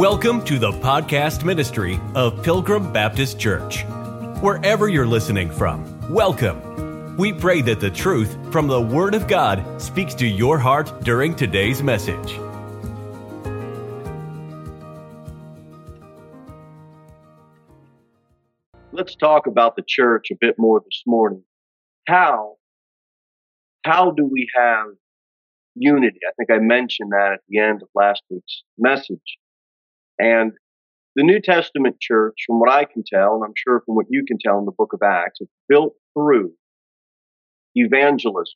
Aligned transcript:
Welcome 0.00 0.42
to 0.46 0.58
the 0.58 0.72
podcast 0.72 1.44
ministry 1.44 2.00
of 2.14 2.42
Pilgrim 2.42 2.90
Baptist 2.90 3.38
Church. 3.38 3.84
Wherever 4.40 4.88
you're 4.88 5.06
listening 5.06 5.50
from, 5.50 6.10
welcome. 6.10 7.18
We 7.18 7.34
pray 7.34 7.60
that 7.60 7.80
the 7.80 7.90
truth 7.90 8.34
from 8.50 8.66
the 8.66 8.80
Word 8.80 9.14
of 9.14 9.28
God 9.28 9.62
speaks 9.78 10.14
to 10.14 10.26
your 10.26 10.58
heart 10.58 10.90
during 11.02 11.36
today's 11.36 11.82
message. 11.82 12.38
Let's 18.92 19.14
talk 19.16 19.46
about 19.46 19.76
the 19.76 19.84
church 19.86 20.28
a 20.30 20.36
bit 20.40 20.54
more 20.56 20.80
this 20.80 21.02
morning. 21.06 21.44
How 22.08 22.54
how 23.84 24.12
do 24.12 24.24
we 24.24 24.48
have 24.56 24.86
unity? 25.74 26.20
I 26.26 26.32
think 26.38 26.50
I 26.50 26.58
mentioned 26.58 27.12
that 27.12 27.32
at 27.34 27.40
the 27.50 27.58
end 27.58 27.82
of 27.82 27.88
last 27.94 28.22
week's 28.30 28.62
message. 28.78 29.36
And 30.20 30.52
the 31.16 31.24
New 31.24 31.40
Testament 31.40 31.96
church, 31.98 32.34
from 32.46 32.60
what 32.60 32.70
I 32.70 32.84
can 32.84 33.02
tell, 33.02 33.34
and 33.36 33.44
I'm 33.44 33.54
sure 33.56 33.82
from 33.86 33.94
what 33.94 34.06
you 34.10 34.24
can 34.28 34.38
tell 34.38 34.58
in 34.58 34.66
the 34.66 34.72
book 34.76 34.92
of 34.92 35.00
Acts, 35.02 35.40
is 35.40 35.48
built 35.66 35.94
through 36.14 36.52
evangelism. 37.74 38.54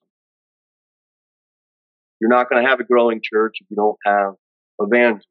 You're 2.20 2.30
not 2.30 2.50
going 2.50 2.62
to 2.62 2.68
have 2.68 2.80
a 2.80 2.84
growing 2.84 3.20
church 3.22 3.56
if 3.60 3.66
you 3.70 3.76
don't 3.76 3.96
have 4.04 4.34
evangelism. 4.78 5.30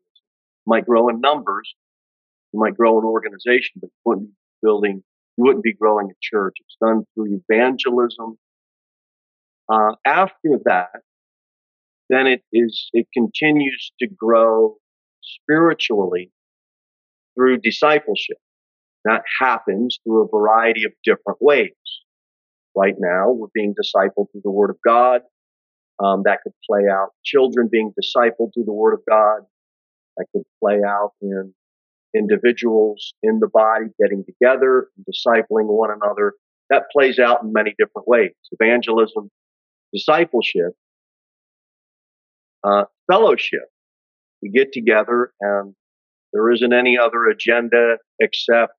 You 0.65 0.69
might 0.69 0.85
grow 0.85 1.07
in 1.09 1.21
numbers, 1.21 1.73
you 2.51 2.59
might 2.59 2.75
grow 2.75 2.97
an 2.99 3.05
organization, 3.05 3.73
but 3.79 3.87
you 3.87 4.01
wouldn't 4.05 4.29
be 4.29 4.35
building, 4.61 5.03
you 5.37 5.43
wouldn't 5.43 5.63
be 5.63 5.73
growing 5.73 6.09
a 6.09 6.15
church. 6.21 6.55
It's 6.61 6.77
done 6.81 7.03
through 7.13 7.41
evangelism. 7.49 8.37
Uh, 9.71 9.95
after 10.05 10.59
that, 10.65 11.01
then 12.09 12.27
it 12.27 12.43
is, 12.51 12.89
it 12.91 13.07
continues 13.13 13.93
to 13.99 14.07
grow 14.07 14.77
spiritually 15.23 16.31
through 17.35 17.59
discipleship. 17.59 18.37
That 19.05 19.23
happens 19.39 19.99
through 20.03 20.23
a 20.23 20.27
variety 20.27 20.85
of 20.85 20.93
different 21.03 21.39
ways. 21.41 21.73
Right 22.75 22.95
now, 22.97 23.31
we're 23.31 23.47
being 23.53 23.73
discipled 23.73 24.31
through 24.31 24.41
the 24.43 24.51
Word 24.51 24.69
of 24.69 24.77
God. 24.85 25.21
Um, 26.03 26.23
that 26.25 26.39
could 26.43 26.53
play 26.69 26.83
out 26.89 27.09
children 27.23 27.69
being 27.71 27.91
discipled 27.91 28.53
through 28.53 28.65
the 28.65 28.73
Word 28.73 28.93
of 28.93 29.01
God. 29.07 29.41
That 30.17 30.25
could 30.33 30.43
play 30.61 30.79
out 30.85 31.11
in 31.21 31.53
individuals 32.15 33.13
in 33.23 33.39
the 33.39 33.47
body 33.47 33.85
getting 34.01 34.23
together 34.25 34.87
and 34.95 35.05
discipling 35.05 35.65
one 35.67 35.89
another. 35.91 36.33
That 36.69 36.83
plays 36.91 37.19
out 37.19 37.43
in 37.43 37.51
many 37.51 37.75
different 37.77 38.07
ways. 38.07 38.31
Evangelism, 38.51 39.29
discipleship, 39.93 40.73
uh, 42.63 42.85
fellowship. 43.11 43.72
We 44.43 44.49
get 44.49 44.73
together 44.73 45.31
and 45.39 45.73
there 46.33 46.51
isn't 46.51 46.73
any 46.73 46.97
other 46.97 47.27
agenda 47.27 47.95
except 48.19 48.73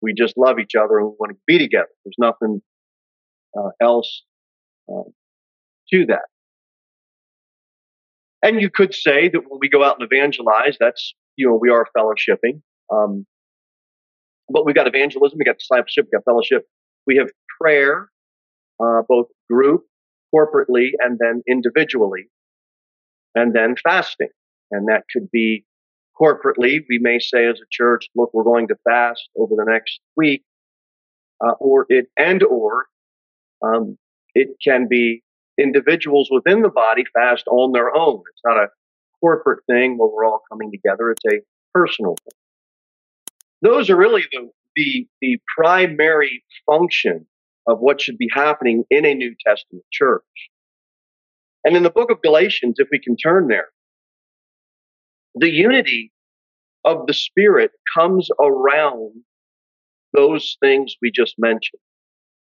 we 0.00 0.14
just 0.14 0.34
love 0.38 0.58
each 0.58 0.74
other 0.74 0.98
and 0.98 1.08
we 1.08 1.14
want 1.18 1.32
to 1.32 1.38
be 1.46 1.58
together. 1.58 1.88
There's 2.04 2.16
nothing 2.18 2.62
uh, 3.58 3.70
else 3.80 4.22
uh, 4.90 5.02
to 5.92 6.06
that. 6.06 6.26
And 8.42 8.62
you 8.62 8.70
could 8.70 8.94
say 8.94 9.28
that 9.28 9.40
when 9.48 9.58
we 9.60 9.68
go 9.68 9.84
out 9.84 9.96
and 10.00 10.08
evangelize, 10.10 10.76
that's, 10.80 11.14
you 11.36 11.46
know, 11.46 11.58
we 11.60 11.68
are 11.68 11.86
fellowshipping. 11.96 12.62
Um, 12.90 13.26
but 14.48 14.64
we've 14.64 14.74
got 14.74 14.86
evangelism, 14.86 15.38
we've 15.38 15.46
got 15.46 15.58
discipleship, 15.58 16.06
we've 16.06 16.12
got 16.12 16.24
fellowship. 16.24 16.62
We 17.06 17.16
have 17.16 17.28
prayer, 17.60 18.08
uh, 18.80 19.02
both 19.08 19.26
group, 19.50 19.82
corporately, 20.34 20.90
and 21.00 21.18
then 21.18 21.42
individually. 21.46 22.28
And 23.34 23.54
then 23.54 23.74
fasting. 23.82 24.28
And 24.70 24.88
that 24.88 25.04
could 25.12 25.30
be 25.30 25.64
corporately, 26.20 26.80
we 26.88 26.98
may 27.00 27.18
say 27.18 27.46
as 27.46 27.60
a 27.60 27.68
church, 27.70 28.06
look, 28.16 28.30
we're 28.32 28.44
going 28.44 28.68
to 28.68 28.76
fast 28.84 29.28
over 29.36 29.54
the 29.54 29.64
next 29.68 30.00
week, 30.16 30.42
uh, 31.44 31.52
or 31.60 31.86
it 31.88 32.06
and 32.18 32.42
or 32.42 32.86
um, 33.62 33.98
it 34.34 34.48
can 34.62 34.88
be 34.88 35.22
individuals 35.58 36.28
within 36.30 36.62
the 36.62 36.70
body 36.70 37.04
fast 37.14 37.46
on 37.48 37.72
their 37.72 37.94
own. 37.94 38.22
It's 38.32 38.42
not 38.44 38.56
a 38.56 38.68
corporate 39.20 39.64
thing 39.66 39.98
where 39.98 40.08
we're 40.08 40.24
all 40.24 40.42
coming 40.50 40.70
together. 40.70 41.10
It's 41.10 41.24
a 41.24 41.40
personal 41.74 42.16
thing. 42.16 42.38
Those 43.62 43.90
are 43.90 43.96
really 43.96 44.24
the 44.32 44.50
the, 44.76 45.08
the 45.20 45.38
primary 45.56 46.44
function 46.66 47.26
of 47.66 47.78
what 47.80 48.00
should 48.00 48.18
be 48.18 48.28
happening 48.32 48.84
in 48.90 49.04
a 49.04 49.14
New 49.14 49.34
Testament 49.44 49.84
church. 49.92 50.22
And 51.64 51.76
in 51.76 51.82
the 51.82 51.90
book 51.90 52.10
of 52.10 52.22
Galatians, 52.22 52.76
if 52.78 52.88
we 52.92 53.00
can 53.00 53.16
turn 53.16 53.48
there, 53.48 53.68
the 55.36 55.50
unity 55.50 56.12
of 56.84 57.06
the 57.06 57.14
Spirit 57.14 57.72
comes 57.96 58.28
around 58.40 59.12
those 60.14 60.56
things 60.60 60.96
we 61.02 61.10
just 61.10 61.34
mentioned. 61.38 61.80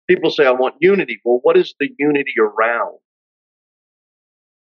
People 0.09 0.29
say, 0.29 0.45
I 0.45 0.51
want 0.51 0.75
unity. 0.81 1.21
Well, 1.23 1.39
what 1.43 1.57
is 1.57 1.73
the 1.79 1.89
unity 1.97 2.33
around? 2.39 2.97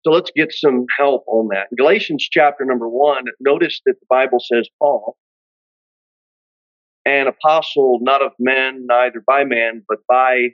So 0.04 0.12
let's 0.12 0.30
get 0.36 0.52
some 0.52 0.84
help 0.98 1.24
on 1.26 1.48
that. 1.48 1.68
Galatians 1.76 2.28
chapter 2.30 2.64
number 2.64 2.88
one, 2.88 3.24
notice 3.40 3.80
that 3.86 3.94
the 3.98 4.06
Bible 4.08 4.40
says 4.40 4.68
Paul, 4.78 5.16
an 7.06 7.26
apostle 7.26 7.98
not 8.02 8.22
of 8.22 8.32
men, 8.38 8.84
neither 8.86 9.22
by 9.26 9.44
man, 9.44 9.82
but 9.88 9.98
by 10.06 10.48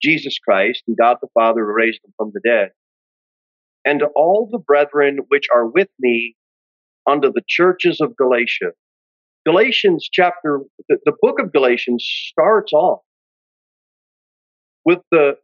Jesus 0.00 0.38
Christ 0.38 0.84
and 0.86 0.96
God 0.96 1.18
the 1.20 1.28
Father 1.34 1.60
who 1.60 1.72
raised 1.72 2.00
him 2.04 2.12
from 2.16 2.30
the 2.32 2.40
dead. 2.40 2.70
And 3.84 4.00
to 4.00 4.06
all 4.14 4.48
the 4.50 4.58
brethren 4.58 5.18
which 5.28 5.46
are 5.52 5.66
with 5.66 5.88
me 5.98 6.36
unto 7.06 7.32
the 7.32 7.42
churches 7.48 8.00
of 8.00 8.16
Galatia. 8.16 8.72
Galatians 9.46 10.08
chapter, 10.12 10.60
the, 10.88 10.98
the 11.04 11.12
book 11.20 11.40
of 11.40 11.52
Galatians 11.52 12.06
starts 12.30 12.72
off 12.72 13.00
with 14.84 15.00
the, 15.10 15.36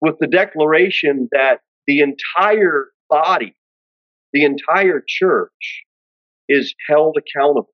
with 0.00 0.16
the 0.20 0.26
declaration 0.26 1.28
that 1.32 1.60
the 1.86 2.00
entire 2.00 2.88
body, 3.08 3.54
the 4.32 4.44
entire 4.44 5.02
church 5.06 5.82
is 6.48 6.74
held 6.88 7.16
accountable. 7.16 7.72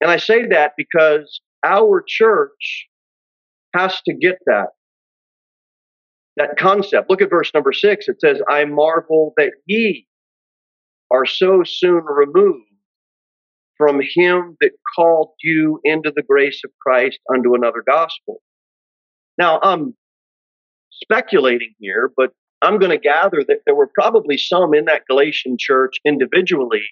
And 0.00 0.10
I 0.10 0.18
say 0.18 0.46
that 0.46 0.72
because 0.76 1.40
our 1.64 2.04
church 2.06 2.86
has 3.74 4.00
to 4.02 4.14
get 4.14 4.38
that 4.46 4.68
that 6.36 6.56
concept. 6.56 7.10
Look 7.10 7.20
at 7.20 7.30
verse 7.30 7.50
number 7.52 7.72
six. 7.72 8.08
It 8.08 8.20
says, 8.20 8.40
I 8.48 8.64
marvel 8.64 9.34
that 9.36 9.52
ye 9.66 10.06
are 11.10 11.26
so 11.26 11.62
soon 11.64 12.04
removed 12.04 12.64
from 13.76 14.00
him 14.00 14.56
that 14.60 14.72
called 14.96 15.30
you 15.42 15.80
into 15.84 16.12
the 16.14 16.22
grace 16.22 16.60
of 16.64 16.70
Christ 16.80 17.18
unto 17.32 17.54
another 17.54 17.82
gospel. 17.86 18.42
Now, 19.38 19.60
I'm 19.62 19.94
speculating 20.90 21.74
here, 21.78 22.10
but 22.16 22.32
I'm 22.60 22.78
going 22.78 22.90
to 22.90 22.98
gather 22.98 23.44
that 23.46 23.60
there 23.64 23.76
were 23.76 23.90
probably 23.94 24.36
some 24.36 24.74
in 24.74 24.86
that 24.86 25.04
Galatian 25.08 25.56
church 25.58 25.98
individually 26.04 26.82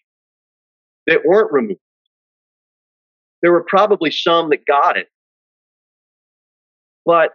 that 1.08 1.24
weren't 1.24 1.52
removed. 1.52 1.80
There 3.42 3.52
were 3.52 3.64
probably 3.64 4.12
some 4.12 4.50
that 4.50 4.64
got 4.66 4.96
it. 4.96 5.08
But 7.04 7.32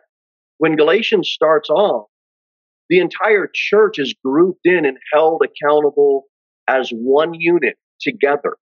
when 0.58 0.76
Galatians 0.76 1.30
starts 1.30 1.70
off, 1.70 2.08
the 2.90 3.00
entire 3.00 3.50
church 3.54 4.00
is 4.00 4.14
grouped 4.24 4.66
in 4.66 4.86
and 4.86 4.98
held 5.14 5.42
accountable 5.44 6.26
as 6.68 6.90
one 6.92 7.34
unit 7.34 7.76
together. 8.00 8.58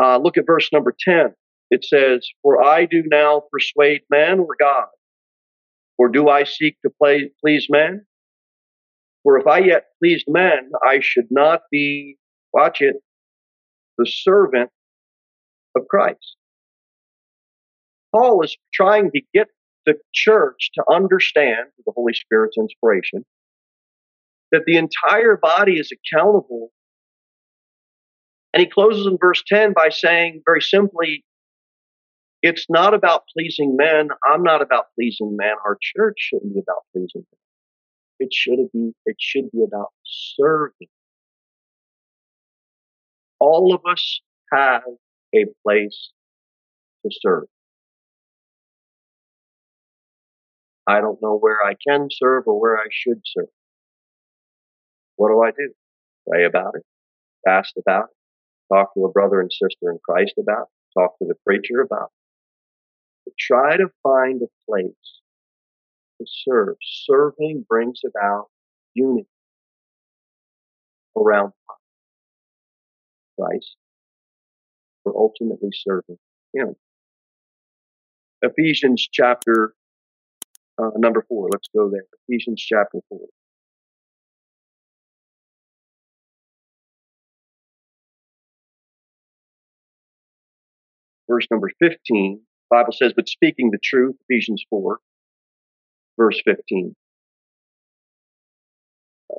Uh, 0.00 0.18
look 0.18 0.36
at 0.36 0.46
verse 0.46 0.70
number 0.72 0.94
10. 0.98 1.34
It 1.70 1.84
says, 1.84 2.26
For 2.42 2.62
I 2.62 2.86
do 2.86 3.02
now 3.06 3.42
persuade 3.50 4.02
man 4.10 4.40
or 4.40 4.56
God, 4.58 4.86
or 5.98 6.08
do 6.08 6.28
I 6.28 6.44
seek 6.44 6.76
to 6.82 6.90
play, 6.90 7.30
please 7.40 7.66
men? 7.70 8.04
For 9.22 9.38
if 9.38 9.46
I 9.46 9.58
yet 9.60 9.86
pleased 10.02 10.26
men, 10.28 10.70
I 10.86 11.00
should 11.00 11.28
not 11.30 11.62
be, 11.70 12.18
watch 12.52 12.80
it, 12.80 12.96
the 13.96 14.06
servant 14.06 14.70
of 15.76 15.88
Christ. 15.88 16.36
Paul 18.14 18.42
is 18.42 18.56
trying 18.72 19.10
to 19.12 19.20
get 19.32 19.48
the 19.86 19.94
church 20.12 20.70
to 20.74 20.84
understand, 20.92 21.68
the 21.84 21.92
Holy 21.94 22.12
Spirit's 22.12 22.56
inspiration, 22.56 23.24
that 24.52 24.62
the 24.66 24.76
entire 24.76 25.36
body 25.36 25.74
is 25.74 25.90
accountable. 25.92 26.70
And 28.52 28.60
he 28.60 28.66
closes 28.68 29.06
in 29.06 29.18
verse 29.20 29.42
10 29.46 29.72
by 29.72 29.88
saying 29.88 30.42
very 30.44 30.62
simply, 30.62 31.24
it's 32.42 32.66
not 32.68 32.94
about 32.94 33.24
pleasing 33.36 33.74
men. 33.76 34.10
I'm 34.24 34.42
not 34.42 34.62
about 34.62 34.86
pleasing 34.94 35.36
men. 35.36 35.54
Our 35.64 35.78
church 35.80 36.16
shouldn't 36.18 36.54
be 36.54 36.60
about 36.60 36.82
pleasing 36.92 37.24
men. 37.32 37.38
It 38.20 38.32
should 38.32 38.70
be, 38.72 38.92
it 39.06 39.16
should 39.18 39.50
be 39.50 39.64
about 39.66 39.88
serving. 40.36 40.88
All 43.40 43.74
of 43.74 43.80
us 43.90 44.20
have 44.52 44.82
a 45.34 45.46
place 45.66 46.12
to 47.04 47.10
serve. 47.20 47.44
I 50.86 51.00
don't 51.00 51.20
know 51.22 51.36
where 51.36 51.64
I 51.64 51.74
can 51.86 52.08
serve 52.10 52.44
or 52.46 52.60
where 52.60 52.76
I 52.76 52.86
should 52.90 53.22
serve. 53.24 53.48
What 55.16 55.28
do 55.28 55.42
I 55.42 55.50
do? 55.50 55.72
Pray 56.28 56.44
about 56.44 56.74
it. 56.74 56.82
Fast 57.44 57.74
about 57.78 58.04
it. 58.04 58.74
Talk 58.74 58.94
to 58.94 59.04
a 59.04 59.12
brother 59.12 59.40
and 59.40 59.52
sister 59.52 59.90
in 59.90 59.98
Christ 60.04 60.34
about 60.38 60.62
it. 60.62 60.98
Talk 61.00 61.18
to 61.18 61.26
the 61.26 61.34
preacher 61.46 61.80
about 61.80 62.06
it. 62.06 63.26
But 63.26 63.34
try 63.38 63.76
to 63.76 63.88
find 64.02 64.42
a 64.42 64.46
place 64.68 65.20
to 66.20 66.26
serve. 66.26 66.76
Serving 66.82 67.66
brings 67.68 68.00
about 68.06 68.46
unity 68.94 69.28
around 71.16 71.52
Christ. 73.38 73.76
We're 75.04 75.16
ultimately 75.16 75.70
serving 75.72 76.18
Him. 76.54 76.74
Ephesians 78.42 79.06
chapter 79.10 79.74
uh, 80.78 80.90
number 80.96 81.24
four. 81.28 81.48
Let's 81.52 81.68
go 81.74 81.90
there. 81.90 82.04
Ephesians 82.28 82.60
chapter 82.60 82.98
four. 83.08 83.20
Verse 91.34 91.48
number 91.50 91.68
15, 91.80 92.40
Bible 92.70 92.92
says, 92.92 93.12
but 93.16 93.28
speaking 93.28 93.70
the 93.72 93.78
truth, 93.82 94.14
Ephesians 94.28 94.64
4, 94.70 94.98
verse 96.16 96.40
15. 96.44 96.94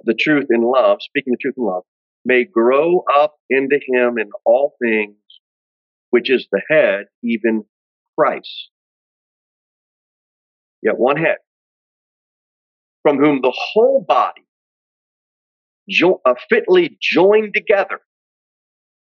The 0.03 0.13
truth 0.13 0.47
in 0.49 0.61
love, 0.61 0.97
speaking 0.99 1.31
the 1.31 1.37
truth 1.37 1.55
in 1.57 1.63
love, 1.63 1.83
may 2.25 2.43
grow 2.43 3.05
up 3.17 3.35
into 3.49 3.79
him 3.87 4.17
in 4.17 4.29
all 4.43 4.75
things, 4.83 5.15
which 6.09 6.29
is 6.29 6.49
the 6.51 6.61
head, 6.69 7.05
even 7.23 7.63
Christ. 8.19 8.71
Yet 10.81 10.97
one 10.97 11.15
head, 11.15 11.37
from 13.03 13.19
whom 13.19 13.39
the 13.41 13.53
whole 13.55 14.03
body, 14.05 14.45
jo- 15.89 16.19
uh, 16.25 16.33
fitly 16.49 16.97
joined 17.01 17.53
together 17.53 18.01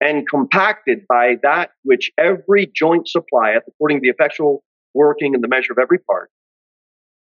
and 0.04 0.28
compacted 0.28 1.00
by 1.08 1.36
that 1.44 1.72
which 1.84 2.12
every 2.18 2.70
joint 2.76 3.08
supplieth, 3.08 3.64
according 3.70 3.98
to 3.98 4.02
the 4.02 4.10
effectual 4.10 4.62
working 4.94 5.34
and 5.34 5.42
the 5.42 5.48
measure 5.48 5.72
of 5.72 5.80
every 5.82 5.98
part, 5.98 6.30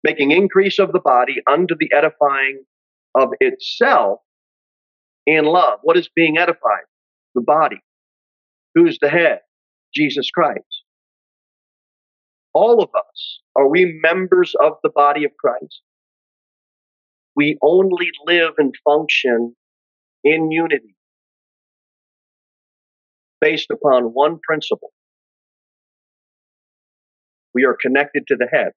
making 0.05 0.33
increase 0.33 0.79
of 0.79 0.93
the 0.93 1.01
body 1.01 1.37
unto 1.51 1.75
the 1.81 1.91
edifying 1.97 2.63
of 3.15 3.31
itself 3.41 4.21
in 5.27 5.47
love. 5.47 5.79
What 5.83 5.97
is 5.97 6.11
being 6.15 6.37
edified? 6.37 6.85
The 7.35 7.41
body. 7.41 7.81
Who's 8.75 8.99
the 9.01 9.09
head? 9.09 9.41
Jesus 9.95 10.31
Christ. 10.31 10.85
All 12.53 12.83
of 12.83 12.91
us, 12.95 13.41
are 13.57 13.69
we 13.69 13.99
members 14.03 14.55
of 14.63 14.75
the 14.83 14.91
body 14.91 15.25
of 15.25 15.31
Christ? 15.41 15.81
We 17.35 17.57
only 17.63 18.11
live 18.27 18.55
and 18.59 18.75
function 18.85 19.55
in 20.23 20.51
unity 20.51 20.98
based 23.41 23.71
upon 23.71 24.05
one 24.05 24.39
principle. 24.47 24.93
We 27.55 27.65
are 27.65 27.77
connected 27.81 28.27
to 28.29 28.37
the 28.37 28.47
head. 28.51 28.73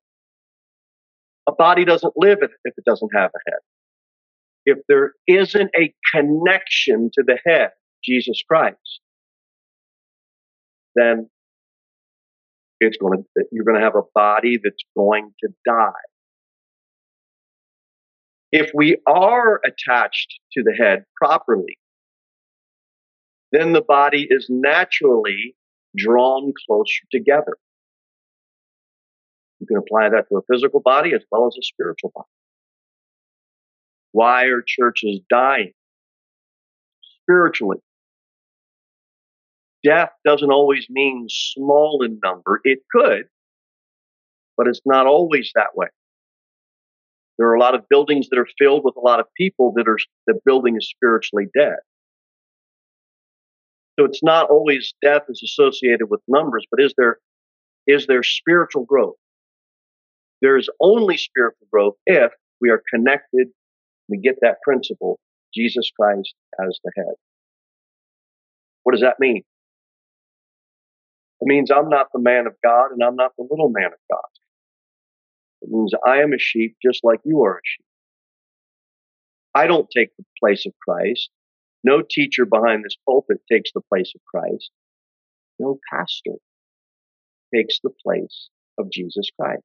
A 1.47 1.51
body 1.51 1.85
doesn't 1.85 2.13
live 2.15 2.39
if, 2.41 2.51
it 2.63 2.85
doesn't 2.85 3.11
have 3.15 3.31
a 3.35 3.51
head 3.51 3.59
if 4.65 4.79
there 4.87 5.13
isn't 5.27 5.71
a 5.75 5.93
connection 6.13 7.09
to 7.13 7.23
the 7.25 7.39
head, 7.45 7.69
Jesus 8.03 8.41
Christ, 8.47 8.99
then 10.95 11.29
it's 12.79 12.97
going 12.97 13.23
to, 13.23 13.43
you're 13.51 13.65
going 13.65 13.77
to 13.77 13.83
have 13.83 13.95
a 13.95 14.07
body 14.13 14.59
that's 14.63 14.83
going 14.95 15.31
to 15.41 15.49
die. 15.65 15.91
If 18.51 18.71
we 18.73 18.97
are 19.07 19.61
attached 19.65 20.39
to 20.53 20.63
the 20.63 20.73
head 20.73 21.05
properly, 21.15 21.77
then 23.51 23.73
the 23.73 23.81
body 23.81 24.27
is 24.29 24.47
naturally 24.49 25.55
drawn 25.95 26.53
closer 26.65 27.01
together. 27.11 27.57
You 29.59 29.67
can 29.67 29.77
apply 29.77 30.09
that 30.09 30.25
to 30.29 30.37
a 30.37 30.41
physical 30.51 30.79
body 30.79 31.13
as 31.13 31.21
well 31.31 31.47
as 31.47 31.55
a 31.59 31.63
spiritual 31.63 32.11
body. 32.15 32.27
Why 34.11 34.45
are 34.45 34.63
churches 34.65 35.19
dying? 35.29 35.73
Spiritually. 37.21 37.77
Death 39.83 40.09
doesn't 40.25 40.51
always 40.51 40.87
mean 40.89 41.27
small 41.29 42.03
in 42.03 42.19
number. 42.23 42.61
It 42.63 42.79
could, 42.91 43.23
but 44.57 44.67
it's 44.67 44.81
not 44.85 45.07
always 45.07 45.51
that 45.55 45.75
way. 45.75 45.87
There 47.37 47.47
are 47.47 47.55
a 47.55 47.59
lot 47.59 47.73
of 47.73 47.89
buildings 47.89 48.29
that 48.29 48.37
are 48.37 48.47
filled 48.59 48.83
with 48.83 48.95
a 48.95 48.99
lot 48.99 49.19
of 49.19 49.25
people 49.35 49.73
that 49.75 49.87
are, 49.87 49.97
the 50.27 50.39
building 50.45 50.77
is 50.77 50.87
spiritually 50.89 51.47
dead. 51.57 51.77
So 53.99 54.05
it's 54.05 54.23
not 54.23 54.49
always 54.49 54.93
death 55.03 55.23
is 55.29 55.41
associated 55.43 56.09
with 56.09 56.21
numbers, 56.27 56.65
but 56.71 56.81
is 56.81 56.93
there, 56.97 57.17
is 57.87 58.07
there 58.07 58.23
spiritual 58.23 58.85
growth? 58.85 59.15
There 60.41 60.57
is 60.57 60.69
only 60.79 61.17
spiritual 61.17 61.67
growth 61.71 61.95
if 62.05 62.31
we 62.59 62.69
are 62.69 62.81
connected 62.93 63.47
we 64.11 64.17
get 64.17 64.35
that 64.41 64.61
principle, 64.61 65.19
Jesus 65.55 65.89
Christ 65.97 66.35
as 66.59 66.77
the 66.83 66.91
head. 66.97 67.15
What 68.83 68.91
does 68.91 69.01
that 69.01 69.19
mean? 69.19 69.43
It 71.39 71.45
means 71.47 71.71
I'm 71.71 71.89
not 71.89 72.07
the 72.13 72.19
man 72.19 72.45
of 72.45 72.53
God 72.63 72.91
and 72.91 73.01
I'm 73.01 73.15
not 73.15 73.31
the 73.37 73.47
little 73.49 73.69
man 73.69 73.87
of 73.87 73.99
God. 74.11 74.19
It 75.61 75.69
means 75.71 75.93
I 76.05 76.17
am 76.17 76.33
a 76.33 76.39
sheep 76.39 76.75
just 76.83 77.03
like 77.03 77.19
you 77.23 77.41
are 77.43 77.55
a 77.55 77.61
sheep. 77.63 77.85
I 79.55 79.67
don't 79.67 79.87
take 79.95 80.09
the 80.17 80.25
place 80.39 80.65
of 80.65 80.73
Christ. 80.87 81.29
No 81.83 82.01
teacher 82.07 82.45
behind 82.45 82.83
this 82.83 82.97
pulpit 83.05 83.37
takes 83.51 83.71
the 83.73 83.81
place 83.81 84.13
of 84.15 84.21
Christ. 84.25 84.71
No 85.59 85.79
pastor 85.91 86.35
takes 87.53 87.79
the 87.83 87.91
place 88.03 88.49
of 88.77 88.91
Jesus 88.91 89.29
Christ. 89.39 89.63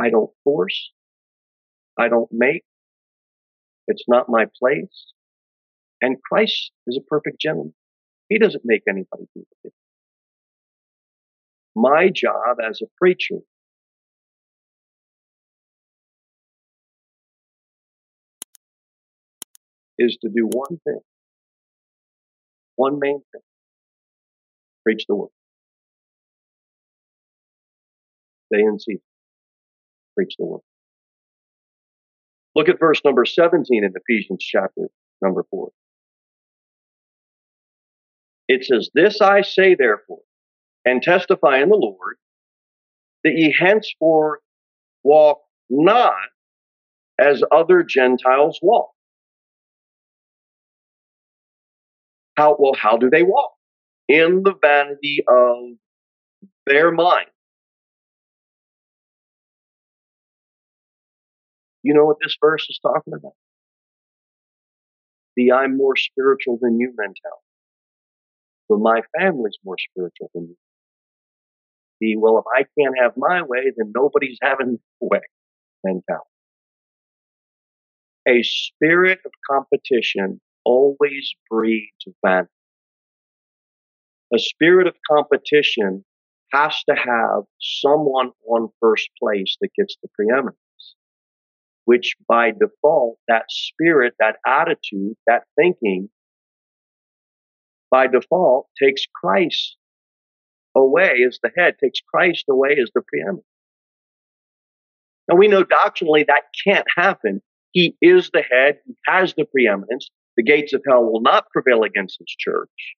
I 0.00 0.10
don't 0.10 0.30
force. 0.42 0.90
I 1.98 2.08
don't 2.08 2.30
make. 2.32 2.64
It's 3.86 4.04
not 4.08 4.28
my 4.28 4.46
place. 4.58 5.12
And 6.00 6.16
Christ 6.22 6.72
is 6.86 6.98
a 6.98 7.06
perfect 7.06 7.40
gentleman. 7.40 7.74
He 8.28 8.38
doesn't 8.38 8.64
make 8.64 8.82
anybody 8.88 9.24
do 9.34 9.44
it. 9.64 9.72
My 11.76 12.08
job 12.08 12.58
as 12.66 12.80
a 12.82 12.86
preacher 12.98 13.38
is 19.98 20.16
to 20.22 20.28
do 20.28 20.48
one 20.52 20.78
thing, 20.84 21.00
one 22.76 22.98
main 22.98 23.20
thing 23.32 23.42
preach 24.84 25.06
the 25.08 25.16
word. 25.16 25.30
Stay 28.52 28.62
in 28.62 28.78
season. 28.78 29.00
Preach 30.14 30.34
the 30.38 30.44
word. 30.44 30.60
Look 32.54 32.68
at 32.68 32.78
verse 32.78 33.00
number 33.04 33.24
17 33.24 33.82
in 33.82 33.92
Ephesians 33.96 34.44
chapter 34.44 34.88
number 35.20 35.44
4. 35.50 35.70
It 38.46 38.64
says, 38.64 38.90
This 38.94 39.20
I 39.20 39.42
say 39.42 39.74
therefore, 39.74 40.20
and 40.84 41.02
testify 41.02 41.58
in 41.62 41.70
the 41.70 41.76
Lord, 41.76 42.16
that 43.24 43.32
ye 43.34 43.54
henceforth 43.58 44.40
walk 45.02 45.40
not 45.70 46.12
as 47.18 47.42
other 47.50 47.82
Gentiles 47.82 48.58
walk. 48.62 48.90
How, 52.36 52.56
well, 52.58 52.74
how 52.76 52.96
do 52.96 53.10
they 53.10 53.22
walk? 53.22 53.52
In 54.08 54.42
the 54.42 54.54
vanity 54.60 55.24
of 55.28 55.76
their 56.66 56.90
mind. 56.90 57.26
You 61.82 61.94
know 61.94 62.04
what 62.04 62.16
this 62.22 62.36
verse 62.40 62.66
is 62.68 62.78
talking 62.82 63.12
about? 63.14 63.34
The 65.36 65.52
I'm 65.52 65.76
more 65.76 65.96
spiritual 65.96 66.58
than 66.60 66.78
you 66.78 66.92
mentality. 66.96 67.44
But 68.68 68.78
my 68.78 69.02
family's 69.18 69.58
more 69.64 69.76
spiritual 69.78 70.30
than 70.34 70.48
you. 70.48 70.56
The, 72.00 72.16
well, 72.16 72.38
if 72.38 72.44
I 72.54 72.64
can't 72.78 72.96
have 73.00 73.12
my 73.16 73.42
way, 73.42 73.72
then 73.76 73.92
nobody's 73.94 74.38
having 74.42 74.78
their 75.00 75.08
way 75.08 75.20
mentality. 75.84 76.24
A 78.26 78.42
spirit 78.42 79.18
of 79.26 79.32
competition 79.50 80.40
always 80.64 81.34
breeds 81.50 81.88
vanity. 82.24 82.50
A 84.34 84.38
spirit 84.38 84.86
of 84.86 84.94
competition 85.10 86.04
has 86.52 86.74
to 86.88 86.94
have 86.94 87.44
someone 87.60 88.30
on 88.48 88.68
first 88.80 89.08
place 89.20 89.56
that 89.60 89.70
gets 89.76 89.96
the 90.02 90.08
preeminence 90.14 90.56
which 91.84 92.16
by 92.28 92.50
default, 92.50 93.18
that 93.28 93.44
spirit, 93.48 94.14
that 94.18 94.36
attitude, 94.46 95.16
that 95.26 95.42
thinking, 95.56 96.08
by 97.90 98.06
default 98.06 98.68
takes 98.82 99.02
Christ 99.14 99.76
away 100.74 101.24
as 101.26 101.38
the 101.42 101.50
head, 101.56 101.76
takes 101.82 102.00
Christ 102.00 102.44
away 102.50 102.76
as 102.82 102.90
the 102.94 103.02
preeminent. 103.02 103.44
Now 105.28 105.36
we 105.36 105.48
know 105.48 105.62
doctrinally 105.62 106.24
that 106.24 106.42
can't 106.66 106.86
happen. 106.96 107.40
He 107.72 107.96
is 108.00 108.30
the 108.32 108.42
head, 108.42 108.78
he 108.86 108.94
has 109.06 109.34
the 109.34 109.44
preeminence. 109.44 110.10
The 110.36 110.42
gates 110.42 110.72
of 110.72 110.82
hell 110.88 111.04
will 111.04 111.20
not 111.20 111.50
prevail 111.50 111.82
against 111.84 112.18
his 112.18 112.34
church. 112.38 112.96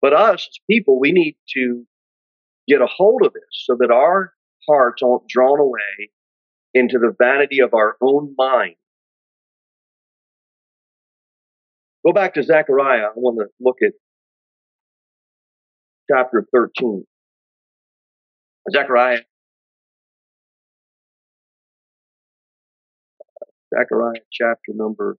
But 0.00 0.12
us 0.12 0.48
as 0.48 0.58
people, 0.70 1.00
we 1.00 1.12
need 1.12 1.36
to 1.54 1.84
get 2.68 2.80
a 2.80 2.86
hold 2.86 3.22
of 3.24 3.32
this 3.32 3.64
so 3.64 3.76
that 3.80 3.90
our 3.90 4.32
hearts 4.68 5.02
aren't 5.02 5.26
drawn 5.28 5.58
away 5.58 6.10
into 6.74 6.98
the 6.98 7.14
vanity 7.20 7.60
of 7.60 7.74
our 7.74 7.96
own 8.00 8.34
mind. 8.36 8.76
Go 12.06 12.12
back 12.12 12.34
to 12.34 12.42
Zechariah. 12.42 13.06
I 13.06 13.12
want 13.16 13.38
to 13.38 13.46
look 13.60 13.78
at 13.82 13.92
chapter 16.10 16.46
13. 16.54 17.04
Zechariah. 18.70 19.20
Zechariah 23.74 24.20
chapter 24.32 24.72
number 24.74 25.16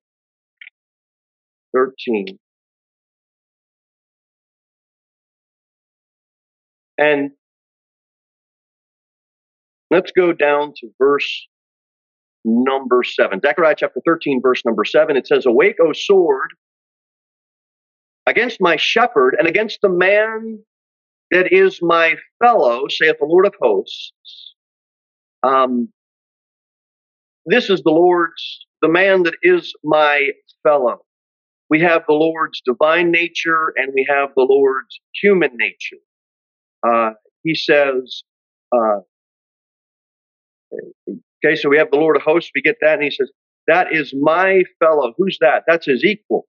13. 1.76 2.38
And 6.98 7.32
let's 9.90 10.12
go 10.12 10.34
down 10.34 10.74
to 10.78 10.90
verse 10.98 11.48
number 12.44 13.04
7. 13.04 13.40
Zechariah 13.42 13.76
chapter 13.78 14.02
13, 14.06 14.42
verse 14.42 14.64
number 14.66 14.84
7. 14.84 15.16
It 15.16 15.28
says, 15.28 15.46
Awake, 15.46 15.78
O 15.82 15.94
sword, 15.94 16.50
against 18.28 18.60
my 18.60 18.76
shepherd 18.76 19.36
and 19.38 19.48
against 19.48 19.80
the 19.82 19.90
man 19.90 20.60
that 21.32 21.54
is 21.54 21.80
my 21.82 22.16
fellow, 22.44 22.88
saith 22.90 23.18
the 23.20 23.26
Lord 23.26 23.46
of 23.46 23.54
hosts. 23.62 24.56
Um, 25.44 25.90
this 27.46 27.70
is 27.70 27.82
the 27.84 27.92
Lord's, 27.92 28.66
the 28.82 28.90
man 28.90 29.24
that 29.24 29.36
is 29.42 29.74
my 29.84 30.28
fellow. 30.64 31.00
We 31.70 31.82
have 31.82 32.04
the 32.08 32.14
Lord's 32.14 32.62
divine 32.66 33.12
nature 33.12 33.74
and 33.76 33.94
we 33.94 34.06
have 34.10 34.30
the 34.36 34.46
Lord's 34.50 35.00
human 35.22 35.52
nature. 35.56 35.98
Uh, 36.88 37.12
he 37.44 37.56
says, 37.56 38.24
uh, 38.74 39.00
okay, 41.44 41.56
so 41.56 41.70
we 41.70 41.78
have 41.78 41.92
the 41.92 41.98
Lord 41.98 42.16
of 42.16 42.24
hosts, 42.24 42.52
we 42.56 42.62
get 42.62 42.78
that, 42.82 42.96
and 42.96 43.04
he 43.04 43.12
says, 43.12 43.30
that 43.68 43.94
is 43.94 44.14
my 44.20 44.64
fellow. 44.80 45.14
Who's 45.18 45.38
that? 45.42 45.64
That's 45.68 45.86
his 45.86 46.04
equal. 46.04 46.48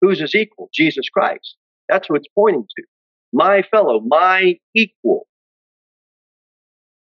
Who's 0.00 0.20
his 0.20 0.34
equal? 0.34 0.68
Jesus 0.74 1.08
Christ. 1.08 1.56
That's 1.88 2.10
what 2.10 2.18
it's 2.18 2.28
pointing 2.34 2.64
to 2.64 2.82
my 3.32 3.62
fellow, 3.62 4.00
my 4.04 4.56
equal. 4.74 5.26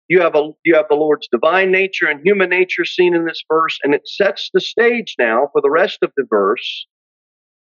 You 0.09 0.21
have 0.21 0.35
a 0.35 0.51
you 0.65 0.75
have 0.77 0.87
the 0.89 0.95
Lord's 0.95 1.29
divine 1.31 1.71
nature 1.71 2.07
and 2.07 2.21
human 2.25 2.51
nature 2.51 2.85
seen 2.85 3.15
in 3.15 3.27
this 3.27 3.43
verse, 3.49 3.79
and 3.83 3.95
it 3.95 4.07
sets 4.07 4.51
the 4.53 4.61
stage 4.61 5.17
now 5.19 5.49
for 5.53 5.61
the 5.61 5.71
rest 5.71 5.99
of 6.03 6.13
the 6.17 6.25
verse 6.29 6.87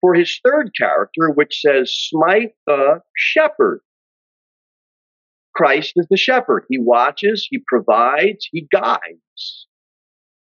for 0.07 0.15
his 0.15 0.39
third 0.45 0.71
character, 0.79 1.31
which 1.35 1.61
says, 1.61 1.93
"Smite 1.93 2.55
the 2.65 3.03
shepherd." 3.17 3.81
Christ 5.53 5.95
is 5.97 6.07
the 6.09 6.17
shepherd. 6.17 6.65
He 6.69 6.79
watches, 6.79 7.49
he 7.51 7.59
provides, 7.67 8.49
he 8.53 8.69
guides. 8.71 9.67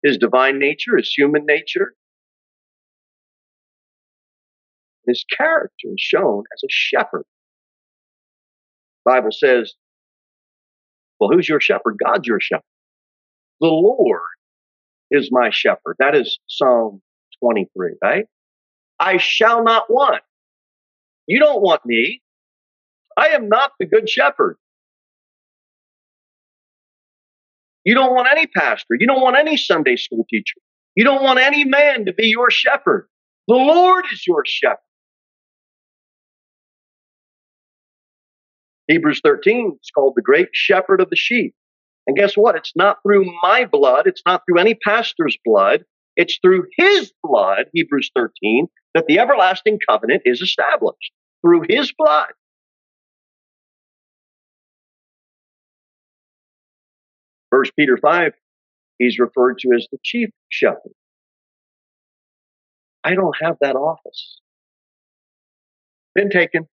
His 0.04 0.18
divine 0.18 0.60
nature, 0.60 0.98
his 0.98 1.14
human 1.16 1.46
nature, 1.46 1.96
his 5.08 5.24
character 5.38 5.88
is 5.94 6.02
shown 6.02 6.44
as 6.54 6.62
a 6.66 6.68
shepherd. 6.70 7.24
Bible 9.06 9.32
says, 9.32 9.76
well, 11.20 11.30
who's 11.32 11.48
your 11.48 11.62
shepherd? 11.62 11.98
God's 12.04 12.28
your 12.28 12.42
shepherd. 12.42 12.64
The 13.62 13.68
Lord 13.68 14.20
is 15.10 15.30
my 15.32 15.52
shepherd. 15.52 15.96
That 16.00 16.18
is 16.18 16.38
Psalm 16.48 17.02
23, 17.42 17.94
right? 18.04 18.26
I 19.04 19.18
shall 19.18 19.64
not 19.66 19.92
want. 19.92 20.24
You 21.28 21.40
don't 21.40 21.62
want 21.62 21.86
me. 21.86 22.22
I 23.18 23.28
am 23.30 23.50
not 23.50 23.74
the 23.80 23.86
good 23.86 24.10
shepherd. 24.10 24.58
You 27.84 27.96
don't 27.96 28.14
want 28.16 28.30
any 28.32 28.48
pastor. 28.48 28.96
You 29.00 29.08
don't 29.08 29.22
want 29.22 29.38
any 29.38 29.58
Sunday 29.58 29.98
school 29.98 30.26
teacher. 30.30 30.56
You 30.96 31.04
don't 31.04 31.24
want 31.24 31.40
any 31.40 31.66
man 31.66 32.06
to 32.06 32.14
be 32.14 32.28
your 32.28 32.50
shepherd. 32.50 33.10
The 33.50 33.56
Lord 33.56 34.06
is 34.14 34.26
your 34.26 34.44
shepherd. 34.46 34.80
Hebrews 38.88 39.22
13 39.24 39.80
is 39.82 39.92
called 39.94 40.14
the 40.16 40.22
great 40.22 40.50
shepherd 40.54 41.02
of 41.02 41.10
the 41.10 41.18
sheep. 41.18 41.56
And 42.08 42.18
guess 42.18 42.36
what? 42.38 42.56
It's 42.56 42.74
not 42.76 43.00
through 43.04 43.32
my 43.44 43.66
blood. 43.66 44.08
It's 44.08 44.24
not 44.26 44.44
through 44.46 44.60
any 44.60 44.76
pastor's 44.76 45.38
blood. 45.46 45.84
It's 46.16 46.38
through 46.42 46.68
his 46.78 47.12
blood, 47.24 47.66
Hebrews 47.74 48.12
13, 48.16 48.68
that 48.94 49.06
the 49.08 49.20
everlasting 49.20 49.80
covenant 49.88 50.22
is 50.26 50.42
established. 50.42 51.12
Through 51.42 51.64
his 51.68 51.92
blood. 51.98 52.30
First 57.52 57.74
Peter 57.76 57.98
5, 57.98 58.34
he's 58.98 59.20
referred 59.20 59.60
to 59.60 59.70
as 59.76 59.88
the 59.92 59.98
chief 60.04 60.30
shepherd. 60.50 60.94
I 63.04 63.16
don't 63.16 63.36
have 63.42 63.58
that 63.62 63.76
office. 63.76 64.40
Been 66.16 66.30
taken. 66.30 66.68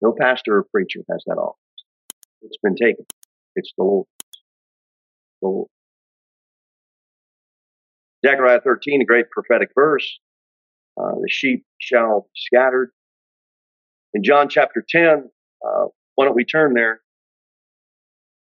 No 0.00 0.14
pastor 0.18 0.58
or 0.58 0.64
preacher 0.64 1.00
has 1.10 1.22
that 1.26 1.34
office. 1.34 1.58
It's 2.42 2.56
been 2.62 2.76
taken. 2.76 3.06
It's 3.54 3.72
the 3.76 3.84
Lord. 3.84 4.06
The 5.40 5.48
Lord. 5.48 5.68
Zechariah 8.24 8.60
13, 8.60 9.02
a 9.02 9.04
great 9.04 9.30
prophetic 9.30 9.70
verse. 9.74 10.20
Uh, 11.00 11.14
the 11.20 11.28
sheep 11.28 11.64
shall 11.78 12.22
be 12.22 12.30
scattered. 12.34 12.90
In 14.14 14.22
John 14.22 14.48
chapter 14.48 14.84
10, 14.88 15.30
uh, 15.66 15.84
why 16.14 16.26
don't 16.26 16.34
we 16.34 16.44
turn 16.44 16.74
there? 16.74 17.00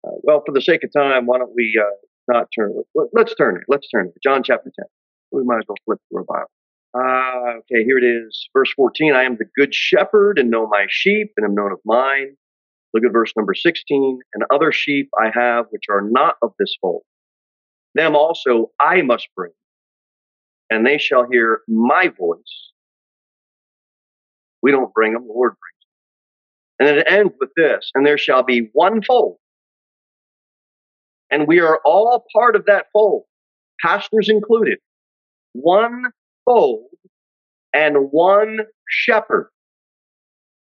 Uh, 0.06 0.12
well, 0.24 0.44
for 0.46 0.52
the 0.54 0.62
sake 0.62 0.84
of 0.84 0.92
time, 0.92 1.26
why 1.26 1.38
don't 1.38 1.54
we 1.56 1.80
uh, 1.82 2.34
not 2.34 2.48
turn? 2.58 2.74
Let, 2.94 3.28
us 3.28 3.36
turn 3.36 3.58
it. 3.58 3.64
Let's 3.68 3.88
turn 3.90 4.06
there. 4.06 4.14
John 4.24 4.44
chapter 4.44 4.72
10. 4.78 4.86
We 5.32 5.44
might 5.44 5.58
as 5.58 5.64
well 5.68 5.78
flip 5.86 6.00
through 6.10 6.24
a 6.24 6.26
Bible. 6.26 6.52
Uh, 6.94 7.58
okay, 7.60 7.84
here 7.84 7.98
it 7.98 8.06
is. 8.06 8.48
Verse 8.54 8.72
14 8.76 9.14
I 9.14 9.24
am 9.24 9.38
the 9.38 9.46
good 9.58 9.74
shepherd 9.74 10.40
and 10.40 10.50
know 10.50 10.68
my 10.68 10.86
sheep 10.90 11.32
and 11.36 11.46
am 11.46 11.56
known 11.56 11.72
of 11.72 11.80
mine. 11.84 12.36
Look 12.94 13.04
at 13.04 13.12
verse 13.12 13.34
number 13.36 13.54
16. 13.54 14.20
And 14.34 14.44
other 14.54 14.72
sheep 14.72 15.10
I 15.20 15.30
have 15.34 15.66
which 15.72 15.84
are 15.90 16.02
not 16.02 16.36
of 16.42 16.54
this 16.58 16.74
fold. 16.80 17.04
Them 17.96 18.16
also 18.16 18.72
I 18.80 19.02
must 19.02 19.28
bring, 19.36 19.54
and 20.70 20.86
they 20.86 20.98
shall 20.98 21.26
hear 21.30 21.62
my 21.68 22.10
voice. 22.10 22.72
We 24.62 24.72
don't 24.72 24.94
bring 24.94 25.14
them, 25.14 25.28
the 25.28 25.34
Lord 25.34 25.54
brings 25.54 26.88
them. 26.88 26.88
And 26.88 26.98
it 27.00 27.08
ends 27.10 27.34
with 27.40 27.52
this 27.56 27.90
and 27.96 28.06
there 28.06 28.18
shall 28.18 28.44
be 28.44 28.70
one 28.74 29.02
fold. 29.02 29.38
And 31.32 31.48
we 31.48 31.60
are 31.60 31.80
all 31.86 32.26
part 32.34 32.56
of 32.56 32.66
that 32.66 32.88
fold, 32.92 33.24
pastors 33.82 34.30
included. 34.30 34.80
One 35.54 36.06
fold 36.46 36.88
and 37.74 38.12
one 38.12 38.60
shepherd. 38.90 39.50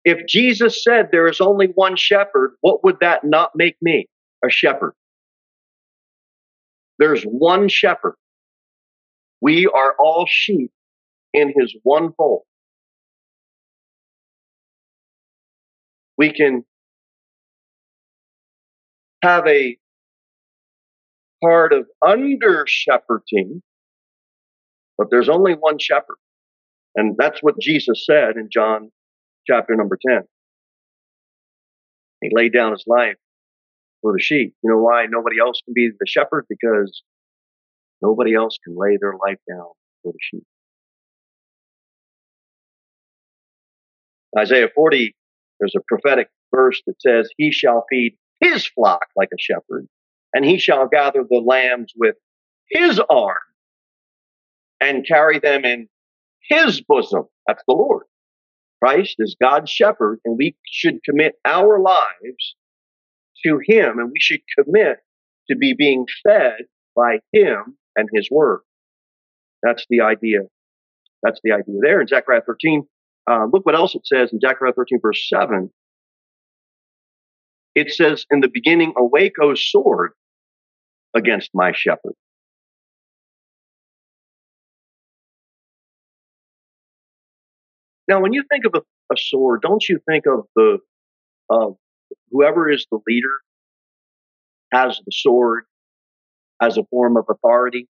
If 0.05 0.25
Jesus 0.27 0.83
said 0.83 1.09
there 1.11 1.27
is 1.27 1.41
only 1.41 1.67
one 1.75 1.95
shepherd, 1.95 2.51
what 2.61 2.83
would 2.83 2.97
that 3.01 3.23
not 3.23 3.51
make 3.55 3.75
me? 3.81 4.07
A 4.45 4.49
shepherd. 4.49 4.93
There's 6.99 7.23
one 7.23 7.69
shepherd. 7.69 8.15
We 9.41 9.67
are 9.67 9.95
all 9.97 10.25
sheep 10.29 10.71
in 11.33 11.53
his 11.57 11.75
one 11.83 12.13
fold. 12.13 12.43
We 16.17 16.33
can 16.33 16.65
have 19.23 19.47
a 19.47 19.77
part 21.41 21.73
of 21.73 21.87
under 22.05 22.65
shepherding 22.67 23.61
but 24.99 25.07
there's 25.09 25.29
only 25.29 25.53
one 25.53 25.79
shepherd. 25.79 26.17
And 26.95 27.15
that's 27.17 27.41
what 27.41 27.55
Jesus 27.59 28.05
said 28.05 28.35
in 28.35 28.49
John 28.51 28.91
chapter 29.47 29.75
number 29.75 29.97
10. 30.05 30.23
He 32.21 32.29
laid 32.33 32.51
down 32.51 32.73
his 32.73 32.83
life 32.85 33.15
for 34.01 34.13
the 34.13 34.21
sheep. 34.21 34.55
You 34.63 34.71
know 34.71 34.79
why 34.79 35.05
nobody 35.09 35.39
else 35.39 35.61
can 35.63 35.73
be 35.73 35.89
the 35.89 36.07
shepherd? 36.07 36.45
Because 36.49 37.03
nobody 38.01 38.33
else 38.35 38.57
can 38.63 38.75
lay 38.77 38.97
their 38.99 39.13
life 39.13 39.39
down 39.49 39.67
for 40.03 40.11
the 40.11 40.19
sheep. 40.21 40.43
Isaiah 44.37 44.69
40, 44.73 45.15
there's 45.59 45.75
a 45.75 45.81
prophetic 45.87 46.29
verse 46.53 46.81
that 46.85 47.01
says, 47.01 47.29
He 47.37 47.51
shall 47.51 47.85
feed 47.89 48.15
his 48.39 48.65
flock 48.65 49.07
like 49.15 49.29
a 49.33 49.39
shepherd, 49.39 49.87
and 50.33 50.45
he 50.45 50.59
shall 50.59 50.87
gather 50.87 51.23
the 51.27 51.43
lambs 51.45 51.91
with 51.95 52.15
his 52.69 53.01
arm 53.09 53.37
and 54.79 55.05
carry 55.05 55.39
them 55.39 55.65
in 55.65 55.89
his 56.47 56.81
bosom. 56.81 57.25
That's 57.47 57.63
the 57.67 57.73
Lord. 57.73 58.03
Christ 58.81 59.15
is 59.19 59.35
God's 59.41 59.69
shepherd, 59.69 60.19
and 60.23 60.37
we 60.37 60.55
should 60.65 61.03
commit 61.03 61.33
our 61.43 61.79
lives 61.79 62.55
to 63.45 63.59
him, 63.67 63.99
and 63.99 64.09
we 64.11 64.19
should 64.19 64.41
commit 64.57 64.97
to 65.49 65.57
be 65.57 65.73
being 65.73 66.05
fed 66.27 66.65
by 66.95 67.19
him 67.33 67.77
and 67.95 68.09
his 68.13 68.29
word. 68.31 68.61
That's 69.63 69.85
the 69.89 70.01
idea 70.01 70.39
That's 71.23 71.39
the 71.43 71.51
idea 71.51 71.75
there 71.81 72.01
in 72.01 72.07
Zechariah 72.07 72.41
13. 72.45 72.83
Uh, 73.29 73.45
look 73.51 73.65
what 73.65 73.75
else 73.75 73.95
it 73.95 74.05
says 74.05 74.31
in 74.33 74.39
Zechariah 74.39 74.73
13, 74.73 74.99
verse 75.01 75.27
7. 75.29 75.69
It 77.75 77.91
says, 77.91 78.25
In 78.31 78.41
the 78.41 78.49
beginning, 78.53 78.93
awake, 78.97 79.33
O 79.41 79.55
sword, 79.55 80.11
against 81.15 81.51
my 81.53 81.71
shepherd. 81.75 82.13
Now, 88.07 88.21
when 88.21 88.33
you 88.33 88.43
think 88.51 88.65
of 88.65 88.73
a, 88.75 89.13
a 89.13 89.17
sword, 89.17 89.61
don't 89.61 89.87
you 89.89 89.99
think 90.09 90.25
of 90.27 90.45
the 90.55 90.79
uh, 91.49 91.69
whoever 92.31 92.69
is 92.69 92.85
the 92.91 92.99
leader 93.07 93.33
has 94.71 94.99
the 95.05 95.11
sword 95.11 95.63
as 96.61 96.77
a 96.77 96.83
form 96.89 97.17
of 97.17 97.25
authority, 97.29 97.87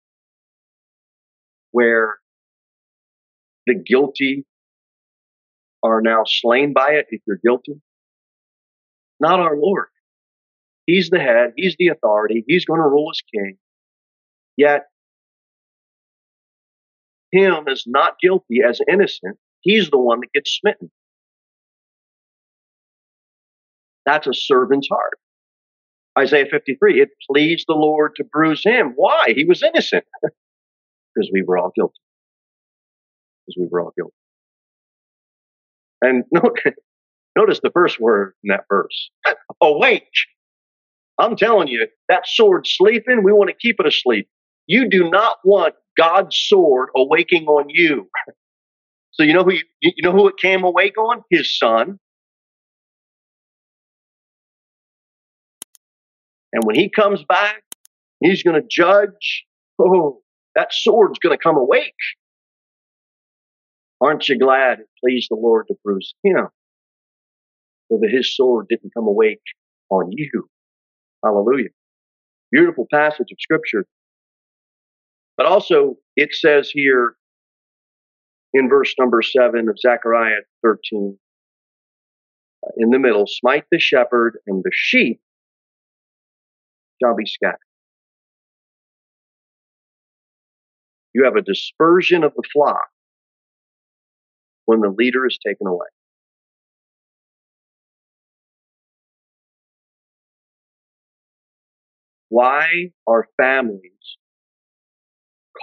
where 1.71 2.17
the 3.67 3.75
guilty 3.75 4.45
are 5.83 6.00
now 6.00 6.23
slain 6.25 6.73
by 6.73 6.93
it 6.93 7.07
if 7.11 7.21
you're 7.26 7.41
guilty. 7.45 7.81
Not 9.21 9.41
our 9.41 9.57
Lord. 9.57 9.87
He's 10.87 11.11
the 11.11 11.19
head, 11.19 11.53
He's 11.57 11.76
the 11.79 11.88
authority, 11.88 12.45
He's 12.47 12.64
going 12.64 12.81
to 12.81 12.88
rule 12.88 13.11
as 13.11 13.23
king. 13.33 13.57
Yet, 14.57 14.85
Him 17.33 17.64
is 17.69 17.85
not 17.87 18.19
guilty, 18.21 18.61
as 18.67 18.81
innocent, 18.88 19.38
He's 19.61 19.91
the 19.91 19.99
one 19.99 20.21
that 20.21 20.33
gets 20.33 20.59
smitten. 20.61 20.91
That's 24.06 24.26
a 24.26 24.34
servant's 24.34 24.88
heart. 24.88 25.18
Isaiah 26.18 26.46
53, 26.50 27.00
it 27.00 27.08
pleased 27.30 27.64
the 27.68 27.75
Lord 27.75 28.12
to 28.16 28.25
bruise 28.25 28.62
him. 28.64 28.92
Why? 28.96 29.32
He 29.34 29.44
was 29.44 29.62
innocent. 29.62 30.04
because 31.14 31.30
we 31.32 31.42
were 31.42 31.58
all 31.58 31.73
guilty. 31.75 31.94
Because 33.46 33.56
we 33.61 33.68
were 33.70 33.80
all 33.80 33.92
guilty. 33.96 34.14
And 36.02 36.25
notice 37.37 37.61
the 37.62 37.70
first 37.73 38.00
word 38.00 38.34
in 38.44 38.49
that 38.49 38.64
verse 38.68 39.11
awake. 39.62 40.04
I'm 41.18 41.37
telling 41.37 41.68
you, 41.68 41.87
that 42.08 42.26
sword 42.26 42.66
sleeping, 42.66 43.23
we 43.23 43.32
want 43.32 43.49
to 43.50 43.56
keep 43.56 43.76
it 43.78 43.87
asleep. 43.87 44.28
You 44.66 44.88
do 44.88 45.11
not 45.11 45.37
want 45.44 45.75
God's 45.96 46.37
sword 46.37 46.88
awaking 46.96 47.46
on 47.46 47.66
you. 47.68 48.08
So 49.12 49.23
you 49.23 49.32
know 49.32 49.44
who 49.44 49.52
you, 49.52 49.62
you 49.80 50.02
know 50.02 50.12
who 50.12 50.26
it 50.28 50.37
came 50.38 50.64
awake 50.64 50.99
on? 50.99 51.23
His 51.30 51.56
son. 51.56 52.00
And 56.54 56.62
when 56.64 56.76
he 56.76 56.88
comes 56.88 57.25
back, 57.25 57.62
he's 58.20 58.44
going 58.44 58.61
to 58.61 58.66
judge. 58.70 59.44
Oh, 59.78 60.20
that 60.54 60.68
sword's 60.70 61.18
going 61.18 61.37
to 61.37 61.42
come 61.42 61.56
awake. 61.56 61.92
Aren't 64.00 64.28
you 64.28 64.38
glad 64.38 64.78
it 64.78 64.87
pleased 65.02 65.28
the 65.30 65.37
Lord 65.37 65.66
to 65.66 65.75
bruise 65.84 66.14
him 66.23 66.49
so 67.90 67.99
that 68.00 68.11
his 68.11 68.34
sword 68.37 68.66
didn't 68.68 68.94
come 68.94 69.08
awake 69.08 69.42
on 69.90 70.11
you? 70.12 70.49
Hallelujah. 71.25 71.70
Beautiful 72.52 72.87
passage 72.92 73.32
of 73.32 73.38
scripture. 73.40 73.84
But 75.37 75.46
also, 75.46 75.96
it 76.16 76.32
says 76.32 76.70
here 76.70 77.16
in 78.52 78.68
verse 78.68 78.94
number 78.96 79.23
seven 79.23 79.68
of 79.68 79.76
Zechariah 79.80 80.42
13, 80.62 81.18
uh, 82.64 82.70
in 82.76 82.90
the 82.90 83.00
middle, 83.00 83.25
smite 83.26 83.64
the 83.73 83.80
shepherd 83.80 84.38
and 84.46 84.62
the 84.62 84.70
sheep 84.73 85.20
shall 87.04 87.16
be. 87.16 87.25
You 91.12 91.25
have 91.25 91.37
a 91.37 91.42
dispersion 91.42 92.25
of 92.25 92.32
the 92.34 92.42
flock 92.52 92.88
when 94.64 94.80
the 94.80 94.90
leader 94.90 95.26
is 95.26 95.38
taken 95.46 95.66
away. 95.66 95.87
Why 102.31 102.90
are 103.07 103.29
families 103.37 104.16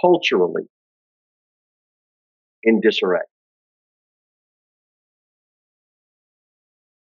culturally 0.00 0.64
in 2.62 2.80
disarray? 2.80 3.20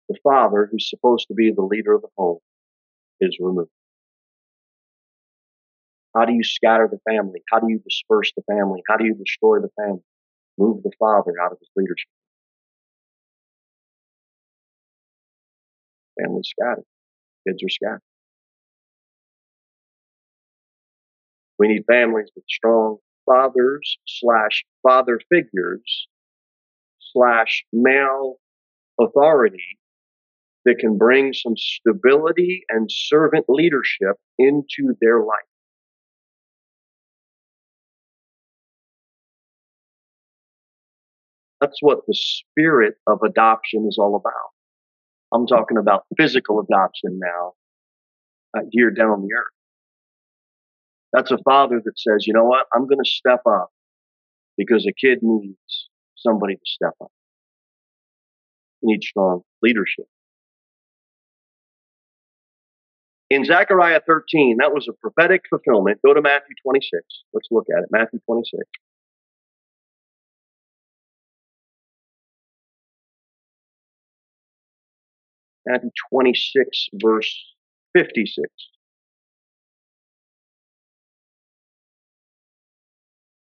The 0.09 0.17
father, 0.23 0.67
who's 0.69 0.89
supposed 0.89 1.27
to 1.29 1.33
be 1.33 1.53
the 1.55 1.61
leader 1.61 1.93
of 1.93 2.01
the 2.01 2.09
home, 2.17 2.39
is 3.21 3.37
removed. 3.39 3.69
How 6.15 6.25
do 6.25 6.33
you 6.33 6.43
scatter 6.43 6.89
the 6.91 6.99
family? 7.09 7.41
How 7.51 7.59
do 7.59 7.67
you 7.69 7.79
disperse 7.79 8.31
the 8.35 8.43
family? 8.51 8.81
How 8.89 8.97
do 8.97 9.05
you 9.05 9.15
destroy 9.15 9.59
the 9.59 9.69
family? 9.79 10.03
Move 10.57 10.83
the 10.83 10.91
father 10.99 11.31
out 11.41 11.53
of 11.53 11.57
his 11.59 11.69
leadership. 11.75 12.09
Family 16.21 16.41
scattered. 16.43 16.83
Kids 17.47 17.63
are 17.63 17.69
scattered. 17.69 18.01
We 21.57 21.67
need 21.69 21.83
families 21.87 22.29
with 22.35 22.43
strong 22.49 22.97
fathers 23.25 23.97
slash 24.05 24.63
father 24.83 25.19
figures 25.29 26.07
slash 27.13 27.63
male 27.71 28.35
authority 28.99 29.77
that 30.65 30.79
can 30.79 30.97
bring 30.97 31.33
some 31.33 31.55
stability 31.55 32.63
and 32.69 32.89
servant 32.91 33.45
leadership 33.47 34.17
into 34.37 34.95
their 35.01 35.19
life. 35.19 35.50
That's 41.61 41.77
what 41.81 41.99
the 42.07 42.15
spirit 42.15 42.95
of 43.07 43.19
adoption 43.23 43.85
is 43.87 43.97
all 43.99 44.15
about. 44.15 44.49
I'm 45.33 45.47
talking 45.47 45.77
about 45.77 46.03
physical 46.17 46.59
adoption 46.59 47.19
now, 47.19 47.53
uh, 48.57 48.63
here 48.71 48.89
down 48.89 49.09
on 49.11 49.21
the 49.21 49.33
earth. 49.33 49.53
That's 51.13 51.31
a 51.31 51.37
father 51.43 51.81
that 51.83 51.99
says, 51.99 52.25
you 52.25 52.33
know 52.33 52.45
what? 52.45 52.65
I'm 52.73 52.87
going 52.87 53.03
to 53.03 53.09
step 53.09 53.41
up 53.47 53.69
because 54.57 54.87
a 54.87 54.93
kid 54.93 55.19
needs 55.21 55.89
somebody 56.17 56.55
to 56.55 56.61
step 56.65 56.93
up. 57.01 57.11
He 58.81 58.87
needs 58.91 59.05
strong 59.07 59.41
leadership. 59.61 60.05
In 63.29 63.45
Zechariah 63.45 64.01
13, 64.05 64.57
that 64.59 64.73
was 64.73 64.87
a 64.89 64.93
prophetic 64.93 65.43
fulfillment. 65.49 65.99
Go 66.05 66.13
to 66.13 66.21
Matthew 66.21 66.55
26. 66.65 67.01
Let's 67.33 67.47
look 67.51 67.67
at 67.75 67.83
it. 67.83 67.89
Matthew 67.91 68.19
26. 68.25 68.61
Matthew 75.65 75.89
26, 76.11 76.87
verse 77.01 77.55
56. 77.97 78.47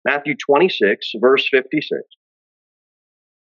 Matthew 0.04 0.34
26, 0.46 1.12
verse 1.20 1.48
56. 1.50 2.00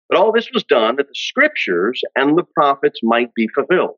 But 0.08 0.18
all 0.18 0.32
this 0.32 0.50
was 0.52 0.64
done 0.64 0.96
that 0.96 1.08
the 1.08 1.14
scriptures 1.14 2.00
and 2.14 2.38
the 2.38 2.44
prophets 2.54 3.00
might 3.02 3.34
be 3.34 3.48
fulfilled. 3.48 3.96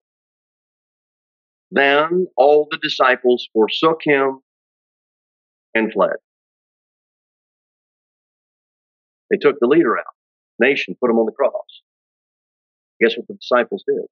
Then 1.70 2.29
all 2.37 2.68
the 2.70 2.79
disciples 2.79 3.48
forsook 3.52 4.00
him 4.05 4.40
and 5.74 5.92
fled. 5.92 6.16
They 9.31 9.37
took 9.37 9.57
the 9.61 9.66
leader 9.66 9.98
out, 9.98 10.05
nation, 10.61 10.96
put 11.00 11.11
him 11.11 11.18
on 11.18 11.26
the 11.26 11.33
cross. 11.33 11.83
Guess 13.00 13.16
what 13.16 13.26
the 13.26 13.35
disciples 13.35 13.85
did? 13.87 14.07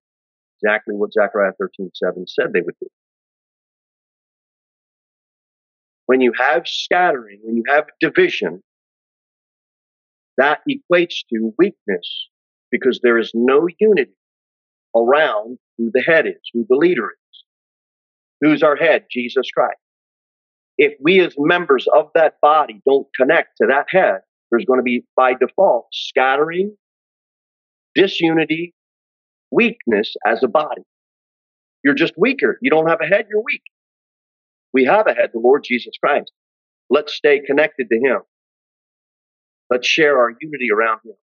Exactly 0.64 0.94
what 0.94 1.12
Zechariah 1.12 1.52
13 1.58 1.90
7 1.94 2.26
said 2.26 2.46
they 2.52 2.60
would 2.60 2.74
do. 2.80 2.88
When 6.06 6.20
you 6.20 6.32
have 6.38 6.66
scattering, 6.66 7.40
when 7.42 7.56
you 7.56 7.64
have 7.68 7.84
division, 8.00 8.62
that 10.36 10.60
equates 10.68 11.24
to 11.32 11.52
weakness 11.58 12.28
because 12.70 13.00
there 13.02 13.18
is 13.18 13.30
no 13.34 13.66
unity 13.78 14.16
around 14.94 15.58
who 15.78 15.90
the 15.92 16.02
head 16.02 16.26
is, 16.26 16.40
who 16.52 16.66
the 16.68 16.76
leader 16.76 17.10
is. 17.10 17.44
Who's 18.40 18.62
our 18.62 18.76
head? 18.76 19.04
Jesus 19.10 19.48
Christ. 19.54 19.78
If 20.76 20.94
we 21.00 21.20
as 21.20 21.34
members 21.38 21.86
of 21.94 22.10
that 22.14 22.34
body 22.42 22.82
don't 22.84 23.06
connect 23.18 23.56
to 23.60 23.68
that 23.68 23.86
head, 23.88 24.20
there's 24.50 24.64
going 24.64 24.80
to 24.80 24.84
be 24.84 25.04
by 25.16 25.34
default 25.34 25.86
scattering, 25.92 26.76
disunity, 27.94 28.73
weakness 29.54 30.14
as 30.26 30.42
a 30.42 30.48
body. 30.48 30.82
You're 31.82 31.94
just 31.94 32.14
weaker. 32.16 32.58
You 32.60 32.70
don't 32.70 32.88
have 32.88 33.00
a 33.00 33.06
head, 33.06 33.26
you're 33.30 33.42
weak. 33.42 33.62
We 34.72 34.84
have 34.84 35.06
a 35.06 35.14
head, 35.14 35.30
the 35.32 35.40
Lord 35.40 35.62
Jesus 35.64 35.92
Christ. 36.02 36.32
Let's 36.90 37.14
stay 37.14 37.40
connected 37.40 37.88
to 37.90 37.98
Him. 37.98 38.20
Let's 39.70 39.86
share 39.86 40.18
our 40.18 40.32
unity 40.40 40.68
around 40.72 41.00
Him. 41.04 41.14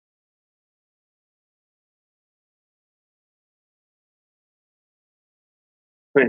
I 6.18 6.24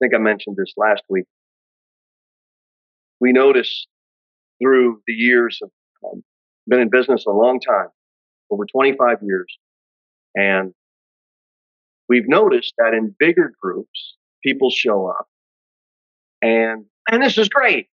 think 0.00 0.14
I 0.14 0.18
mentioned 0.18 0.56
this 0.56 0.72
last 0.76 1.02
week. 1.08 1.26
We 3.20 3.32
notice 3.32 3.86
through 4.62 5.00
the 5.06 5.12
years 5.12 5.58
of 5.62 5.70
um, 6.04 6.22
been 6.66 6.80
in 6.80 6.90
business 6.90 7.24
a 7.26 7.30
long 7.30 7.60
time, 7.60 7.88
over 8.50 8.64
25 8.66 9.18
years. 9.22 9.46
And 10.34 10.72
we've 12.08 12.28
noticed 12.28 12.74
that 12.78 12.94
in 12.94 13.14
bigger 13.18 13.52
groups, 13.60 14.16
people 14.42 14.70
show 14.70 15.06
up 15.08 15.26
and, 16.44 16.84
and 17.10 17.22
this 17.22 17.38
is 17.38 17.48
great. 17.48 17.86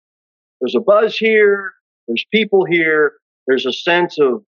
There's 0.60 0.76
a 0.76 0.82
buzz 0.82 1.15
here. 1.15 1.71
There's 2.08 2.26
people 2.34 2.65
here. 2.69 3.13
There's 3.47 3.65
a 3.65 3.71
sense 3.71 4.17
of 4.19 4.43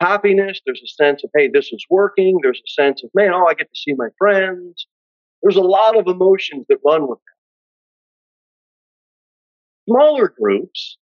happiness. 0.00 0.60
There's 0.66 0.82
a 0.84 1.02
sense 1.02 1.24
of, 1.24 1.30
hey, 1.34 1.48
this 1.52 1.72
is 1.72 1.84
working. 1.88 2.38
There's 2.42 2.60
a 2.60 2.70
sense 2.70 3.02
of, 3.02 3.10
man, 3.14 3.32
oh, 3.32 3.46
I 3.48 3.54
get 3.54 3.68
to 3.72 3.80
see 3.80 3.94
my 3.96 4.08
friends. 4.18 4.86
There's 5.42 5.56
a 5.56 5.62
lot 5.62 5.96
of 5.96 6.06
emotions 6.06 6.66
that 6.68 6.78
run 6.84 7.08
with 7.08 7.18
that. 9.86 9.90
Smaller 9.90 10.34
groups, 10.38 10.98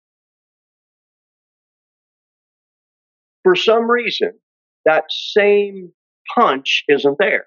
for 3.42 3.56
some 3.56 3.90
reason, 3.90 4.30
that 4.84 5.06
same 5.08 5.90
punch 6.34 6.84
isn't 6.88 7.16
there. 7.18 7.46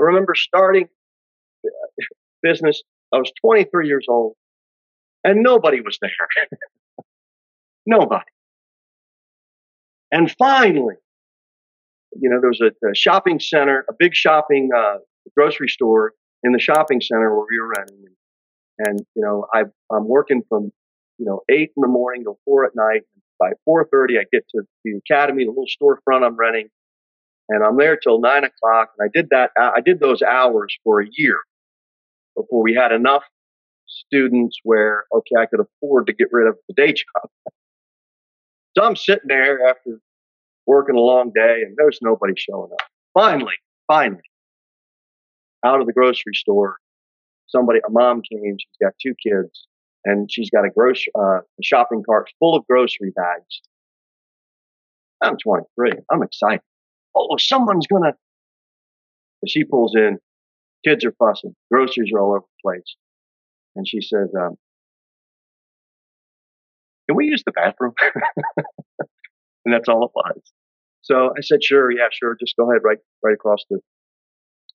I 0.00 0.04
remember 0.04 0.34
starting 0.34 0.88
business. 2.42 2.82
I 3.12 3.18
was 3.18 3.30
23 3.40 3.86
years 3.86 4.06
old 4.08 4.34
and 5.24 5.42
nobody 5.42 5.80
was 5.80 5.98
there. 6.00 6.10
nobody. 7.86 8.24
And 10.10 10.30
finally, 10.38 10.96
you 12.20 12.28
know, 12.28 12.40
there 12.40 12.50
was 12.50 12.60
a, 12.60 12.70
a 12.86 12.94
shopping 12.94 13.40
center, 13.40 13.84
a 13.88 13.94
big 13.98 14.14
shopping 14.14 14.70
uh, 14.76 14.98
grocery 15.36 15.68
store 15.68 16.12
in 16.42 16.52
the 16.52 16.60
shopping 16.60 17.00
center 17.00 17.34
where 17.34 17.46
we 17.48 17.58
were 17.58 17.68
running. 17.68 18.04
And, 18.06 18.88
and 18.88 19.00
you 19.14 19.22
know, 19.22 19.46
I, 19.54 19.62
I'm 19.94 20.08
working 20.08 20.42
from, 20.48 20.72
you 21.18 21.26
know, 21.26 21.40
eight 21.48 21.70
in 21.76 21.80
the 21.80 21.88
morning 21.88 22.24
till 22.24 22.38
four 22.44 22.64
at 22.64 22.72
night. 22.74 23.02
By 23.38 23.52
4.30, 23.68 24.20
I 24.20 24.24
get 24.32 24.44
to 24.50 24.62
the 24.84 25.00
academy, 25.04 25.44
the 25.44 25.50
little 25.50 25.64
storefront 25.66 26.24
I'm 26.24 26.36
renting. 26.36 26.68
And 27.48 27.64
I'm 27.64 27.76
there 27.76 27.96
till 27.96 28.20
nine 28.20 28.44
o'clock. 28.44 28.90
And 28.98 29.08
I 29.08 29.10
did 29.12 29.28
that, 29.30 29.50
I 29.56 29.80
did 29.80 30.00
those 30.00 30.22
hours 30.22 30.74
for 30.84 31.00
a 31.00 31.06
year 31.10 31.38
before 32.36 32.62
we 32.62 32.74
had 32.74 32.92
enough 32.92 33.24
students 33.86 34.58
where, 34.62 35.04
okay, 35.14 35.36
I 35.38 35.46
could 35.46 35.60
afford 35.60 36.06
to 36.06 36.12
get 36.12 36.28
rid 36.30 36.48
of 36.48 36.56
the 36.68 36.74
day 36.74 36.92
job. 36.92 37.30
so 38.76 38.84
I'm 38.84 38.96
sitting 38.96 39.28
there 39.28 39.66
after 39.68 40.00
working 40.66 40.96
a 40.96 41.00
long 41.00 41.32
day 41.34 41.62
and 41.62 41.74
there's 41.76 41.98
nobody 42.00 42.34
showing 42.36 42.70
up. 42.72 42.86
Finally, 43.14 43.54
finally, 43.86 44.22
out 45.64 45.80
of 45.80 45.86
the 45.86 45.92
grocery 45.92 46.34
store, 46.34 46.76
somebody, 47.48 47.80
a 47.86 47.90
mom 47.90 48.22
came, 48.22 48.56
she's 48.58 48.78
got 48.80 48.92
two 49.00 49.14
kids 49.22 49.66
and 50.04 50.30
she's 50.30 50.50
got 50.50 50.64
a 50.64 50.70
grocery, 50.70 51.12
uh, 51.18 51.40
shopping 51.62 52.02
cart 52.04 52.30
full 52.38 52.56
of 52.56 52.66
grocery 52.66 53.12
bags. 53.14 53.60
I'm 55.22 55.36
23. 55.36 55.92
I'm 56.10 56.22
excited. 56.22 56.62
Oh, 57.14 57.36
someone's 57.38 57.86
gonna. 57.86 58.14
She 59.46 59.64
pulls 59.64 59.94
in. 59.96 60.18
Kids 60.84 61.04
are 61.04 61.12
fussing. 61.12 61.54
Groceries 61.70 62.10
are 62.14 62.20
all 62.20 62.30
over 62.30 62.40
the 62.40 62.70
place. 62.70 62.96
And 63.76 63.86
she 63.88 64.00
says, 64.00 64.28
um, 64.38 64.56
can 67.08 67.16
we 67.16 67.26
use 67.26 67.42
the 67.44 67.52
bathroom? 67.52 67.94
and 69.64 69.72
that's 69.72 69.88
all 69.88 70.04
it 70.04 70.10
was. 70.14 70.40
So 71.02 71.30
I 71.36 71.40
said, 71.40 71.64
sure, 71.64 71.90
yeah, 71.90 72.08
sure. 72.12 72.36
Just 72.38 72.54
go 72.56 72.70
ahead 72.70 72.82
right, 72.84 72.98
right 73.22 73.34
across 73.34 73.64
the, 73.70 73.80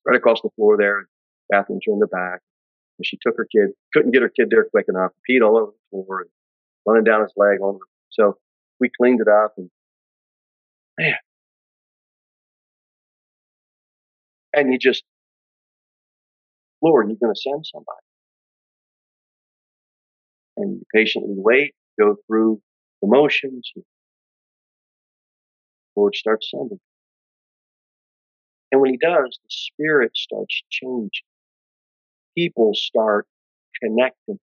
right 0.06 0.16
across 0.16 0.40
the 0.42 0.50
floor 0.56 0.76
there. 0.78 1.08
Bathrooms 1.50 1.84
in 1.86 1.98
the 1.98 2.06
back. 2.06 2.40
And 2.98 3.06
she 3.06 3.18
took 3.22 3.36
her 3.36 3.46
kid, 3.50 3.70
couldn't 3.92 4.12
get 4.12 4.22
her 4.22 4.28
kid 4.28 4.48
there 4.50 4.66
quick 4.70 4.86
enough, 4.88 5.12
peed 5.28 5.46
all 5.46 5.56
over 5.56 5.72
the 5.72 5.78
floor 5.90 6.20
and 6.22 6.30
running 6.86 7.04
down 7.04 7.22
his 7.22 7.32
leg 7.36 7.60
on 7.60 7.78
So 8.10 8.36
we 8.80 8.90
cleaned 9.00 9.20
it 9.20 9.28
up 9.28 9.54
and 9.56 9.70
man. 10.98 11.14
And 14.58 14.72
you 14.72 14.78
just, 14.78 15.04
Lord, 16.82 17.08
you're 17.08 17.16
going 17.22 17.32
to 17.32 17.40
send 17.40 17.64
somebody 17.64 18.00
and 20.56 20.78
you 20.78 20.82
patiently 20.92 21.34
wait, 21.36 21.74
go 21.98 22.16
through 22.26 22.60
the 23.00 23.06
motions. 23.06 23.70
Lord 25.96 26.16
starts 26.16 26.50
sending. 26.50 26.80
And 28.72 28.80
when 28.80 28.90
he 28.90 28.96
does, 28.96 29.38
the 29.42 29.48
spirit 29.48 30.10
starts 30.16 30.60
changing. 30.70 31.10
People 32.36 32.72
start 32.74 33.26
connecting. 33.80 34.40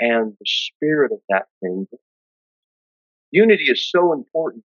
And 0.00 0.32
the 0.32 0.46
spirit 0.46 1.12
of 1.12 1.20
that 1.28 1.46
thing. 1.60 1.86
Unity 3.30 3.64
is 3.64 3.88
so 3.88 4.12
important. 4.12 4.64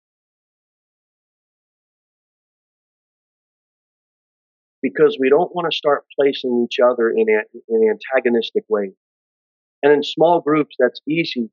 Because 4.84 5.18
we 5.20 5.30
don't 5.30 5.56
want 5.56 5.72
to 5.72 5.76
start 5.76 6.04
placing 6.20 6.68
each 6.68 6.78
other 6.80 7.10
in, 7.10 7.26
a, 7.30 7.42
in 7.70 7.90
antagonistic 7.90 8.66
ways. 8.68 8.92
And 9.82 9.94
in 9.94 10.04
small 10.04 10.42
groups, 10.42 10.76
that's 10.78 11.02
easy. 11.10 11.50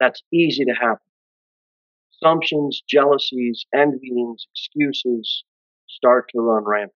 That's 0.00 0.22
easy 0.32 0.64
to 0.64 0.72
happen. 0.72 0.98
Assumptions, 2.14 2.82
jealousies, 2.88 3.66
envyings, 3.74 4.46
excuses 4.54 5.44
start 5.86 6.30
to 6.34 6.40
run 6.40 6.64
rampant. 6.64 6.92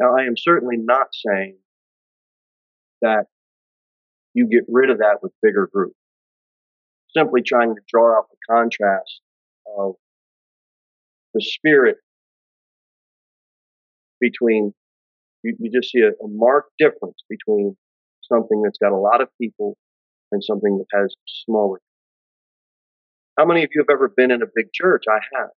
Now, 0.00 0.16
I 0.16 0.24
am 0.26 0.36
certainly 0.36 0.76
not 0.76 1.08
saying 1.12 1.56
that 3.02 3.26
you 4.32 4.48
get 4.48 4.64
rid 4.68 4.90
of 4.90 4.98
that 4.98 5.18
with 5.22 5.32
bigger 5.42 5.68
groups. 5.72 5.96
Simply 7.16 7.42
trying 7.42 7.74
to 7.74 7.80
draw 7.88 8.16
out 8.16 8.26
the 8.30 8.36
contrast 8.48 9.20
of 9.78 9.94
the 11.34 11.42
spirit 11.42 11.96
between, 14.20 14.72
you, 15.42 15.56
you 15.58 15.70
just 15.70 15.92
see 15.92 16.00
a, 16.00 16.10
a 16.10 16.28
marked 16.28 16.72
difference 16.78 17.18
between 17.28 17.76
something 18.22 18.62
that's 18.62 18.78
got 18.78 18.92
a 18.92 18.96
lot 18.96 19.20
of 19.20 19.28
people 19.40 19.76
and 20.32 20.42
something 20.42 20.78
that 20.78 20.98
has 20.98 21.14
smaller. 21.44 21.80
How 23.38 23.44
many 23.44 23.64
of 23.64 23.70
you 23.74 23.82
have 23.82 23.94
ever 23.94 24.08
been 24.08 24.30
in 24.30 24.42
a 24.42 24.46
big 24.54 24.72
church? 24.72 25.04
I 25.08 25.18
have. 25.36 25.50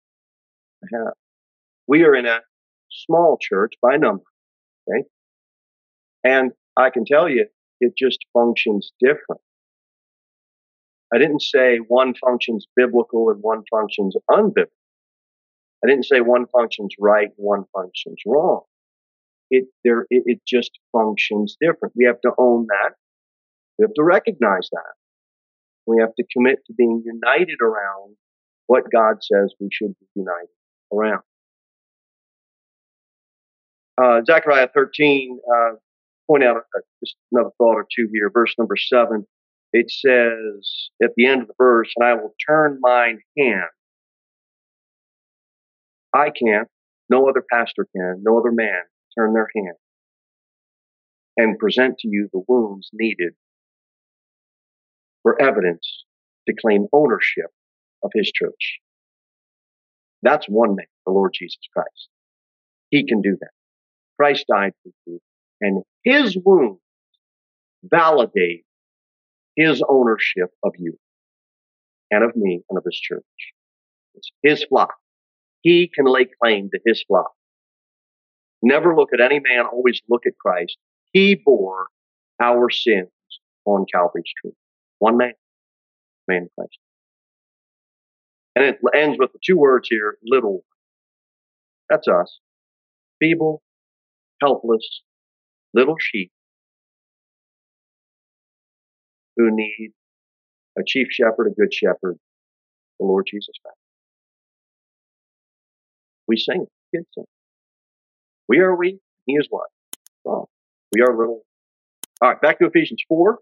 I 0.83 0.97
have. 0.97 1.13
We 1.87 2.03
are 2.03 2.15
in 2.15 2.25
a 2.25 2.39
small 2.89 3.37
church 3.39 3.73
by 3.81 3.97
number. 3.97 4.23
Okay. 4.89 5.07
And 6.23 6.51
I 6.75 6.89
can 6.89 7.05
tell 7.05 7.29
you, 7.29 7.45
it 7.79 7.93
just 7.97 8.19
functions 8.33 8.91
different. 8.99 9.41
I 11.13 11.17
didn't 11.17 11.41
say 11.41 11.77
one 11.77 12.13
functions 12.15 12.67
biblical 12.75 13.29
and 13.29 13.41
one 13.41 13.63
functions 13.71 14.15
unbiblical. 14.29 14.67
I 15.83 15.87
didn't 15.87 16.05
say 16.05 16.21
one 16.21 16.45
functions 16.47 16.93
right 16.99 17.29
one 17.35 17.65
functions 17.73 18.17
wrong. 18.25 18.61
It 19.49 19.65
there 19.83 20.01
it, 20.09 20.23
it 20.25 20.41
just 20.45 20.71
functions 20.91 21.55
different. 21.61 21.93
We 21.95 22.05
have 22.05 22.19
to 22.21 22.31
own 22.37 22.67
that. 22.67 22.95
We 23.77 23.83
have 23.83 23.93
to 23.93 24.03
recognize 24.03 24.69
that. 24.71 24.93
We 25.85 25.99
have 26.01 26.13
to 26.15 26.25
commit 26.33 26.59
to 26.67 26.73
being 26.73 27.03
united 27.05 27.61
around 27.61 28.17
what 28.65 28.83
God 28.91 29.17
says 29.21 29.53
we 29.59 29.69
should 29.71 29.95
be 29.99 30.07
united 30.15 30.49
around. 30.93 31.21
Uh, 34.01 34.21
Zechariah 34.25 34.67
13, 34.73 35.39
uh, 35.49 35.75
point 36.27 36.43
out 36.43 36.57
uh, 36.57 36.79
just 37.03 37.15
another 37.31 37.49
thought 37.57 37.75
or 37.75 37.87
two 37.95 38.07
here. 38.11 38.29
Verse 38.31 38.53
number 38.57 38.75
seven, 38.75 39.25
it 39.73 39.91
says 39.91 40.89
at 41.03 41.11
the 41.15 41.27
end 41.27 41.41
of 41.41 41.47
the 41.47 41.53
verse, 41.57 41.91
and 41.95 42.07
I 42.07 42.13
will 42.13 42.33
turn 42.47 42.79
mine 42.81 43.19
hand 43.37 43.69
I 46.13 46.31
can't, 46.31 46.67
no 47.09 47.29
other 47.29 47.43
pastor 47.51 47.87
can, 47.95 48.21
no 48.23 48.39
other 48.39 48.51
man 48.51 48.81
turn 49.17 49.33
their 49.33 49.49
hand 49.55 49.75
and 51.35 51.59
present 51.59 51.99
to 51.99 52.07
you 52.07 52.29
the 52.31 52.43
wounds 52.47 52.89
needed 52.93 53.33
for 55.21 55.39
evidence 55.41 56.05
to 56.47 56.55
claim 56.59 56.87
ownership 56.91 57.51
of 58.03 58.11
his 58.13 58.31
church. 58.31 58.79
That's 60.23 60.47
one 60.47 60.75
man, 60.75 60.87
the 61.05 61.11
Lord 61.11 61.33
Jesus 61.33 61.59
Christ. 61.71 62.09
He 62.89 63.05
can 63.05 63.21
do 63.21 63.37
that. 63.39 63.51
Christ 64.17 64.45
died 64.51 64.73
for 64.81 64.91
you, 65.05 65.19
and 65.61 65.83
his 66.03 66.37
wounds 66.43 66.79
validate 67.83 68.65
his 69.57 69.83
ownership 69.89 70.51
of 70.63 70.73
you 70.77 70.97
and 72.11 72.23
of 72.23 72.35
me 72.35 72.61
and 72.69 72.77
of 72.77 72.83
his 72.85 72.97
church. 72.97 73.23
It's 74.15 74.31
his 74.43 74.63
flock. 74.63 74.93
He 75.61 75.91
can 75.93 76.05
lay 76.05 76.27
claim 76.41 76.69
to 76.71 76.79
his 76.85 77.03
flock. 77.03 77.31
Never 78.61 78.95
look 78.95 79.09
at 79.13 79.19
any 79.19 79.39
man, 79.39 79.65
always 79.65 80.01
look 80.07 80.25
at 80.25 80.37
Christ. 80.37 80.77
He 81.11 81.35
bore 81.35 81.87
our 82.39 82.69
sins 82.69 83.09
on 83.65 83.85
Calvary's 83.91 84.31
tree. 84.39 84.53
One 84.99 85.17
man, 85.17 85.33
man 86.27 86.47
Christ. 86.55 86.77
And 88.55 88.65
it 88.65 88.79
ends 88.95 89.17
with 89.19 89.33
the 89.33 89.39
two 89.45 89.57
words 89.57 89.87
here, 89.89 90.17
little. 90.23 90.63
That's 91.89 92.07
us. 92.07 92.39
Feeble, 93.19 93.61
helpless, 94.41 95.01
little 95.73 95.95
sheep 95.99 96.31
who 99.37 99.49
need 99.55 99.91
a 100.77 100.81
chief 100.85 101.07
shepherd, 101.11 101.47
a 101.47 101.59
good 101.59 101.73
shepherd, 101.73 102.17
the 102.99 103.05
Lord 103.05 103.25
Jesus 103.31 103.53
Christ. 103.63 103.77
We 106.27 106.37
sing, 106.37 106.65
kids 106.93 107.07
sing. 107.15 107.25
We 108.49 108.59
are 108.59 108.75
weak, 108.75 108.97
he 109.25 109.33
is 109.33 109.47
what? 109.49 109.67
Strong. 110.21 110.45
We 110.93 111.01
are 111.01 111.17
little. 111.17 111.43
All 112.21 112.29
right, 112.29 112.41
back 112.41 112.59
to 112.59 112.65
Ephesians 112.65 113.03
4. 113.07 113.39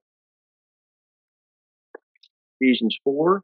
Ephesians 2.60 2.98
4. 3.04 3.42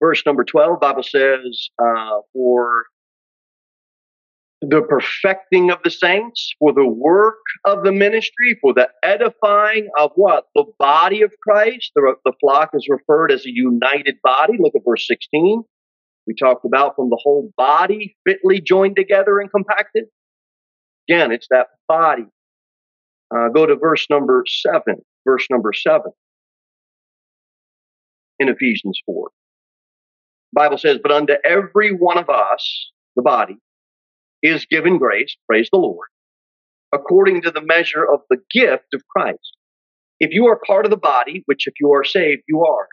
Verse 0.00 0.22
number 0.24 0.44
12, 0.44 0.80
Bible 0.80 1.02
says, 1.02 1.70
uh, 1.78 2.20
for 2.32 2.84
the 4.60 4.82
perfecting 4.82 5.70
of 5.70 5.78
the 5.84 5.90
saints, 5.90 6.52
for 6.58 6.72
the 6.72 6.86
work 6.86 7.38
of 7.64 7.84
the 7.84 7.92
ministry, 7.92 8.58
for 8.60 8.74
the 8.74 8.88
edifying 9.04 9.88
of 9.98 10.10
what? 10.16 10.44
The 10.54 10.64
body 10.78 11.22
of 11.22 11.32
Christ. 11.46 11.92
The, 11.94 12.14
the 12.24 12.32
flock 12.40 12.70
is 12.74 12.86
referred 12.88 13.30
as 13.30 13.46
a 13.46 13.52
united 13.52 14.16
body. 14.22 14.54
Look 14.58 14.74
at 14.74 14.82
verse 14.84 15.06
16. 15.06 15.62
We 16.26 16.34
talked 16.34 16.64
about 16.64 16.96
from 16.96 17.08
the 17.08 17.18
whole 17.22 17.52
body 17.56 18.16
fitly 18.26 18.60
joined 18.60 18.96
together 18.96 19.38
and 19.38 19.50
compacted. 19.50 20.04
Again, 21.08 21.30
it's 21.32 21.46
that 21.50 21.68
body. 21.86 22.26
Uh, 23.34 23.48
go 23.48 23.64
to 23.64 23.76
verse 23.76 24.06
number 24.10 24.44
7. 24.46 24.82
Verse 25.24 25.46
number 25.50 25.72
7 25.72 26.02
in 28.38 28.48
Ephesians 28.48 29.00
4. 29.06 29.28
Bible 30.52 30.78
says, 30.78 30.98
But 31.02 31.12
unto 31.12 31.34
every 31.44 31.92
one 31.92 32.18
of 32.18 32.28
us, 32.28 32.90
the 33.16 33.22
body, 33.22 33.58
is 34.42 34.66
given 34.66 34.98
grace, 34.98 35.36
praise 35.48 35.68
the 35.72 35.78
Lord, 35.78 36.08
according 36.92 37.42
to 37.42 37.50
the 37.50 37.62
measure 37.62 38.04
of 38.04 38.20
the 38.30 38.38
gift 38.50 38.94
of 38.94 39.02
Christ. 39.08 39.56
If 40.20 40.30
you 40.32 40.46
are 40.46 40.60
part 40.66 40.84
of 40.84 40.90
the 40.90 40.96
body, 40.96 41.42
which 41.46 41.66
if 41.66 41.74
you 41.80 41.92
are 41.92 42.04
saved, 42.04 42.42
you 42.48 42.64
are, 42.64 42.88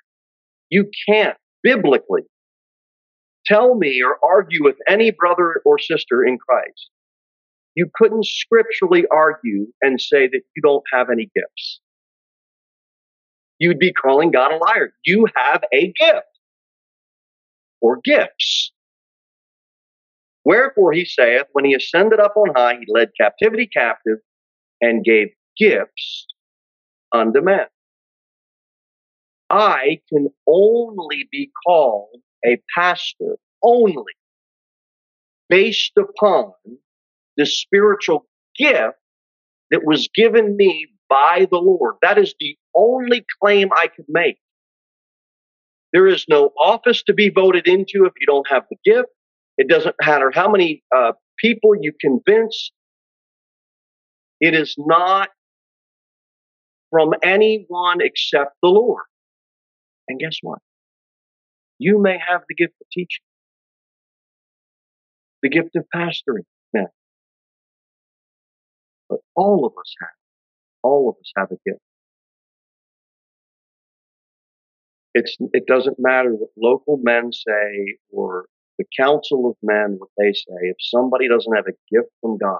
you 0.69 0.89
can't 1.07 1.37
biblically 1.63 2.23
tell 3.45 3.75
me 3.75 4.01
or 4.03 4.17
argue 4.23 4.63
with 4.63 4.77
any 4.87 5.11
brother 5.11 5.61
or 5.65 5.79
sister 5.79 6.23
in 6.23 6.37
Christ. 6.37 6.89
You 7.75 7.89
couldn't 7.93 8.25
scripturally 8.25 9.05
argue 9.11 9.67
and 9.81 9.99
say 9.99 10.27
that 10.27 10.41
you 10.55 10.61
don't 10.63 10.83
have 10.93 11.09
any 11.09 11.29
gifts. 11.35 11.81
You'd 13.59 13.79
be 13.79 13.93
calling 13.93 14.31
God 14.31 14.51
a 14.51 14.57
liar. 14.57 14.93
You 15.05 15.27
have 15.35 15.63
a 15.73 15.93
gift 15.93 16.25
or 17.81 17.99
gifts. 18.03 18.71
Wherefore 20.45 20.93
he 20.93 21.05
saith, 21.05 21.47
when 21.53 21.65
he 21.65 21.73
ascended 21.73 22.19
up 22.19 22.35
on 22.37 22.53
high, 22.55 22.75
he 22.75 22.85
led 22.87 23.09
captivity 23.19 23.67
captive 23.67 24.19
and 24.79 25.03
gave 25.03 25.29
gifts 25.57 26.27
unto 27.11 27.41
men. 27.41 27.65
I 29.49 29.99
can 30.09 30.29
only 30.47 31.27
be 31.31 31.51
called 31.65 32.21
a 32.45 32.61
pastor 32.77 33.37
only 33.63 34.13
based 35.49 35.93
upon 35.97 36.51
the 37.37 37.45
spiritual 37.45 38.27
gift 38.57 38.97
that 39.71 39.83
was 39.83 40.09
given 40.13 40.55
me 40.55 40.87
by 41.09 41.47
the 41.49 41.57
Lord. 41.57 41.95
That 42.01 42.17
is 42.17 42.35
the 42.39 42.57
only 42.75 43.25
claim 43.41 43.69
I 43.71 43.87
could 43.87 44.05
make. 44.07 44.37
There 45.93 46.07
is 46.07 46.25
no 46.27 46.51
office 46.59 47.03
to 47.03 47.13
be 47.13 47.29
voted 47.29 47.67
into 47.67 48.05
if 48.05 48.13
you 48.19 48.27
don't 48.27 48.49
have 48.49 48.63
the 48.69 48.77
gift. 48.83 49.09
It 49.57 49.69
doesn't 49.69 49.95
matter 50.05 50.31
how 50.33 50.49
many 50.49 50.83
uh, 50.95 51.13
people 51.37 51.71
you 51.79 51.93
convince. 51.99 52.71
It 54.41 54.53
is 54.53 54.75
not 54.77 55.29
from 56.91 57.13
anyone 57.23 57.97
except 58.01 58.55
the 58.61 58.69
Lord. 58.69 59.03
And 60.07 60.19
guess 60.19 60.37
what? 60.41 60.59
You 61.77 62.01
may 62.01 62.17
have 62.25 62.41
the 62.47 62.55
gift 62.55 62.73
of 62.81 62.87
teaching, 62.91 63.23
the 65.41 65.49
gift 65.49 65.75
of 65.75 65.85
pastoring, 65.93 66.45
man. 66.73 66.87
But 69.09 69.19
all 69.35 69.65
of 69.65 69.73
us 69.79 69.93
have. 70.01 70.09
All 70.83 71.09
of 71.09 71.15
us 71.19 71.31
have 71.35 71.47
a 71.51 71.69
gift. 71.69 71.81
It's, 75.13 75.35
it 75.53 75.65
doesn't 75.65 75.97
matter 75.97 76.31
what 76.31 76.49
local 76.57 76.99
men 77.01 77.31
say 77.31 77.97
or 78.11 78.45
the 78.77 78.85
council 78.97 79.49
of 79.49 79.55
men, 79.63 79.95
what 79.97 80.09
they 80.17 80.33
say. 80.33 80.55
If 80.63 80.77
somebody 80.79 81.27
doesn't 81.29 81.55
have 81.55 81.65
a 81.67 81.93
gift 81.93 82.11
from 82.21 82.37
God, 82.37 82.59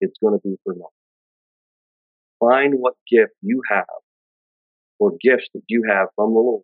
it's 0.00 0.18
going 0.22 0.34
to 0.34 0.40
be 0.42 0.56
for 0.64 0.74
naught. 0.74 0.92
Find 2.40 2.74
what 2.74 2.94
gift 3.10 3.32
you 3.42 3.62
have 3.68 3.84
or 4.98 5.12
gifts 5.20 5.48
that 5.54 5.62
you 5.68 5.84
have 5.88 6.08
from 6.16 6.34
the 6.34 6.40
Lord 6.40 6.62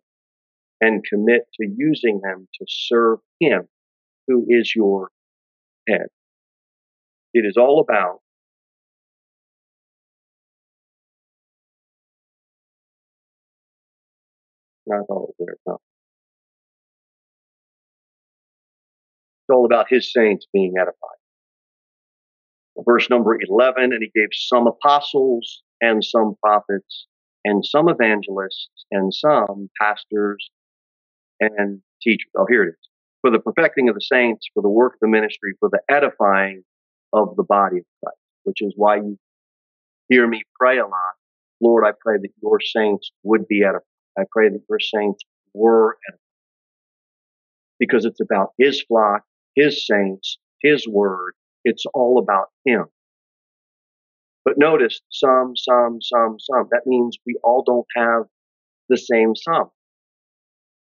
and 0.79 1.03
commit 1.05 1.43
to 1.59 1.67
using 1.75 2.21
them 2.23 2.47
to 2.59 2.65
serve 2.67 3.19
Him 3.39 3.67
who 4.27 4.45
is 4.47 4.73
your 4.75 5.09
head. 5.87 6.07
It 7.33 7.45
is 7.45 7.57
all 7.57 7.79
about 7.79 8.19
I 14.91 14.97
thought 15.07 15.29
it 15.29 15.29
was 15.29 15.35
there. 15.39 15.55
No. 15.67 15.77
All 19.51 19.65
about 19.65 19.87
his 19.89 20.11
saints 20.11 20.47
being 20.53 20.73
edified. 20.79 20.95
Verse 22.85 23.09
number 23.09 23.37
11, 23.39 23.83
and 23.83 24.01
he 24.01 24.11
gave 24.19 24.29
some 24.31 24.65
apostles 24.65 25.61
and 25.81 26.03
some 26.03 26.35
prophets 26.41 27.07
and 27.43 27.65
some 27.65 27.89
evangelists 27.89 28.69
and 28.91 29.13
some 29.13 29.69
pastors 29.79 30.49
and 31.39 31.81
teachers. 32.01 32.31
Oh, 32.37 32.45
here 32.49 32.63
it 32.63 32.69
is. 32.69 32.89
For 33.21 33.29
the 33.29 33.39
perfecting 33.39 33.89
of 33.89 33.95
the 33.95 34.01
saints, 34.01 34.47
for 34.53 34.63
the 34.63 34.69
work 34.69 34.93
of 34.93 34.99
the 35.01 35.07
ministry, 35.07 35.53
for 35.59 35.69
the 35.69 35.81
edifying 35.93 36.63
of 37.13 37.35
the 37.35 37.43
body 37.43 37.77
of 37.79 37.83
Christ, 38.03 38.17
which 38.43 38.61
is 38.61 38.73
why 38.75 38.97
you 38.97 39.17
hear 40.09 40.27
me 40.27 40.43
pray 40.59 40.77
a 40.77 40.83
lot. 40.83 41.15
Lord, 41.61 41.85
I 41.85 41.91
pray 41.99 42.17
that 42.19 42.29
your 42.41 42.59
saints 42.59 43.11
would 43.23 43.47
be 43.47 43.63
edified. 43.63 43.81
I 44.17 44.23
pray 44.31 44.49
that 44.49 44.61
your 44.67 44.79
saints 44.79 45.23
were 45.53 45.97
edified. 46.07 46.19
Because 47.79 48.05
it's 48.05 48.21
about 48.21 48.49
his 48.57 48.81
flock, 48.83 49.23
his 49.55 49.85
saints, 49.85 50.37
his 50.61 50.87
word. 50.87 51.33
It's 51.63 51.85
all 51.93 52.17
about 52.17 52.47
him. 52.65 52.85
But 54.43 54.57
notice 54.57 55.01
some, 55.11 55.53
some, 55.55 55.99
some, 56.01 56.37
some. 56.39 56.67
That 56.71 56.81
means 56.85 57.17
we 57.25 57.37
all 57.43 57.63
don't 57.63 57.85
have 57.95 58.23
the 58.89 58.97
same 58.97 59.35
sum. 59.35 59.69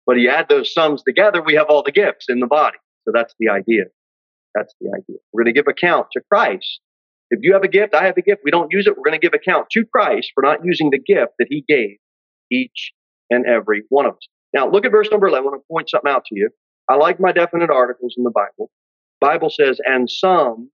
But 0.06 0.18
you 0.18 0.30
add 0.30 0.48
those 0.50 0.74
sums 0.74 1.04
together, 1.04 1.42
we 1.42 1.56
have 1.56 1.68
all 1.70 1.84
the 1.84 1.92
gifts 1.92 2.26
in 2.30 2.40
the 2.40 2.48
body. 2.48 2.78
So 3.06 3.12
that's 3.14 3.34
the 3.40 3.50
idea. 3.50 3.86
That's 4.56 4.74
the 4.80 4.90
idea. 4.90 5.18
We're 5.32 5.44
going 5.44 5.54
to 5.54 5.60
give 5.60 5.68
account 5.68 6.08
to 6.14 6.22
Christ. 6.32 6.80
If 7.30 7.40
you 7.44 7.54
have 7.54 7.64
a 7.64 7.68
gift, 7.68 7.94
I 7.94 8.06
have 8.06 8.18
a 8.18 8.22
gift, 8.22 8.42
we 8.44 8.52
don't 8.52 8.72
use 8.72 8.88
it, 8.88 8.98
we're 8.98 9.10
going 9.10 9.20
to 9.20 9.26
give 9.26 9.34
account 9.34 9.68
to 9.72 9.86
Christ 9.86 10.32
for 10.34 10.44
not 10.44 10.60
using 10.66 10.90
the 10.90 11.00
gift 11.00 11.34
that 11.40 11.48
he 11.50 11.64
gave 11.68 11.98
each 12.52 12.92
and 13.30 13.46
every 13.46 13.84
one 13.90 14.06
of 14.06 14.14
us. 14.14 14.28
Now, 14.54 14.70
look 14.70 14.86
at 14.86 14.92
verse 14.92 15.10
number 15.10 15.28
11. 15.28 15.42
I 15.42 15.50
want 15.50 15.62
to 15.62 15.66
point 15.72 15.90
something 15.90 16.12
out 16.12 16.26
to 16.26 16.36
you. 16.36 16.50
I 16.92 16.96
like 16.96 17.22
my 17.22 17.32
definite 17.32 17.70
articles 17.70 18.16
in 18.18 18.26
the 18.26 18.32
Bible. 18.32 18.70
Bible 19.22 19.50
says, 19.50 19.80
and 19.86 20.10
some 20.10 20.70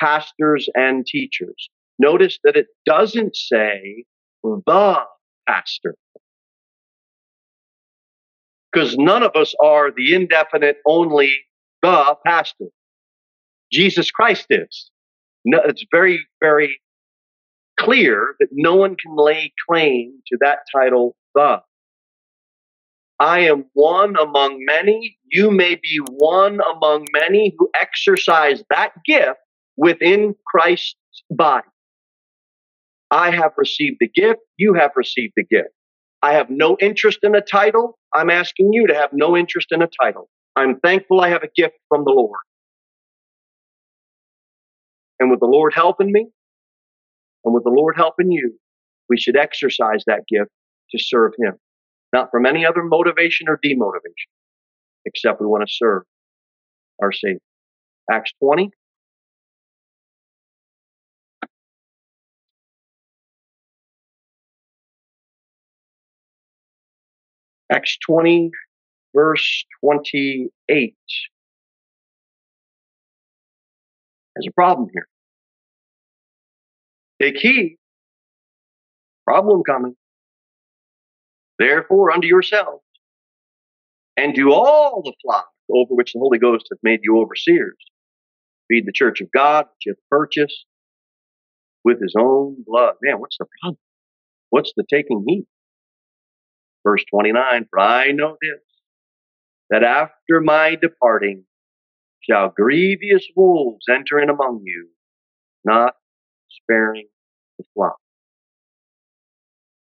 pastors 0.00 0.66
and 0.74 1.04
teachers. 1.04 1.68
Notice 1.98 2.38
that 2.42 2.56
it 2.56 2.68
doesn't 2.86 3.36
say 3.36 4.04
the 4.42 5.04
pastor. 5.46 5.94
Because 8.72 8.96
none 8.96 9.22
of 9.22 9.36
us 9.36 9.54
are 9.62 9.90
the 9.94 10.14
indefinite 10.14 10.76
only 10.86 11.34
the 11.82 12.16
pastor. 12.24 12.68
Jesus 13.70 14.10
Christ 14.10 14.46
is. 14.48 14.90
No, 15.44 15.60
it's 15.66 15.84
very, 15.92 16.26
very 16.40 16.80
clear 17.78 18.36
that 18.40 18.48
no 18.52 18.74
one 18.76 18.96
can 18.96 19.16
lay 19.16 19.52
claim 19.68 20.14
to 20.28 20.38
that 20.40 20.60
title, 20.74 21.14
the. 21.34 21.58
I 23.18 23.40
am 23.40 23.66
one 23.74 24.16
among 24.16 24.64
many. 24.66 25.16
You 25.30 25.50
may 25.50 25.76
be 25.76 26.00
one 26.18 26.60
among 26.74 27.06
many 27.12 27.54
who 27.56 27.70
exercise 27.80 28.62
that 28.70 28.92
gift 29.04 29.38
within 29.76 30.34
Christ's 30.46 30.96
body. 31.30 31.66
I 33.10 33.30
have 33.30 33.52
received 33.56 33.98
the 34.00 34.08
gift. 34.08 34.40
You 34.56 34.74
have 34.74 34.92
received 34.96 35.34
the 35.36 35.44
gift. 35.44 35.68
I 36.22 36.34
have 36.34 36.48
no 36.50 36.76
interest 36.80 37.18
in 37.22 37.34
a 37.34 37.40
title. 37.40 37.98
I'm 38.14 38.30
asking 38.30 38.72
you 38.72 38.86
to 38.86 38.94
have 38.94 39.10
no 39.12 39.36
interest 39.36 39.68
in 39.70 39.82
a 39.82 39.88
title. 40.02 40.28
I'm 40.56 40.80
thankful 40.80 41.20
I 41.20 41.28
have 41.28 41.42
a 41.42 41.48
gift 41.54 41.74
from 41.88 42.04
the 42.04 42.12
Lord. 42.12 42.38
And 45.20 45.30
with 45.30 45.40
the 45.40 45.46
Lord 45.46 45.72
helping 45.74 46.10
me, 46.10 46.26
and 47.44 47.54
with 47.54 47.64
the 47.64 47.70
Lord 47.70 47.94
helping 47.96 48.30
you, 48.30 48.58
we 49.08 49.18
should 49.18 49.36
exercise 49.36 50.04
that 50.06 50.22
gift 50.28 50.50
to 50.90 50.98
serve 50.98 51.32
Him 51.38 51.54
not 52.12 52.30
from 52.30 52.46
any 52.46 52.66
other 52.66 52.82
motivation 52.82 53.48
or 53.48 53.58
demotivation, 53.64 54.28
except 55.04 55.40
we 55.40 55.46
want 55.46 55.66
to 55.66 55.72
serve 55.72 56.02
our 57.00 57.12
Savior. 57.12 57.38
Acts 58.10 58.32
20. 58.42 58.70
Acts 67.70 67.96
20, 68.06 68.50
verse 69.14 69.64
28. 69.82 70.94
There's 74.34 74.46
a 74.46 74.52
problem 74.52 74.88
here. 74.92 75.08
Take 77.20 77.38
heed. 77.38 77.78
Problem 79.24 79.62
coming. 79.62 79.94
Therefore, 81.58 82.12
unto 82.12 82.26
yourselves, 82.26 82.82
and 84.16 84.34
do 84.34 84.52
all 84.52 85.02
the 85.02 85.14
flock 85.22 85.48
over 85.70 85.94
which 85.94 86.12
the 86.12 86.18
Holy 86.18 86.38
Ghost 86.38 86.66
hath 86.70 86.78
made 86.82 87.00
you 87.02 87.18
overseers. 87.18 87.76
Feed 88.68 88.86
the 88.86 88.92
church 88.92 89.20
of 89.20 89.28
God, 89.32 89.66
which 89.66 89.94
hath 89.94 90.08
purchased 90.10 90.66
with 91.84 92.00
his 92.00 92.14
own 92.18 92.56
blood. 92.66 92.94
Man, 93.02 93.20
what's 93.20 93.36
the 93.38 93.46
problem? 93.60 93.78
What's 94.50 94.72
the 94.76 94.84
taking 94.88 95.24
heed? 95.26 95.46
Verse 96.84 97.04
29, 97.10 97.66
for 97.70 97.78
I 97.78 98.12
know 98.12 98.36
this, 98.40 98.60
that 99.70 99.84
after 99.84 100.40
my 100.40 100.76
departing 100.80 101.44
shall 102.20 102.52
grievous 102.54 103.26
wolves 103.36 103.86
enter 103.88 104.18
in 104.20 104.30
among 104.30 104.62
you, 104.64 104.88
not 105.64 105.94
sparing 106.50 107.08
the 107.58 107.64
flock. 107.74 107.96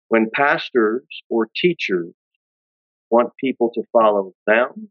When 0.10 0.30
pastors 0.34 1.04
or 1.30 1.50
teachers 1.56 2.14
want 3.10 3.32
people 3.40 3.72
to 3.74 3.84
follow 3.92 4.34
them, 4.46 4.90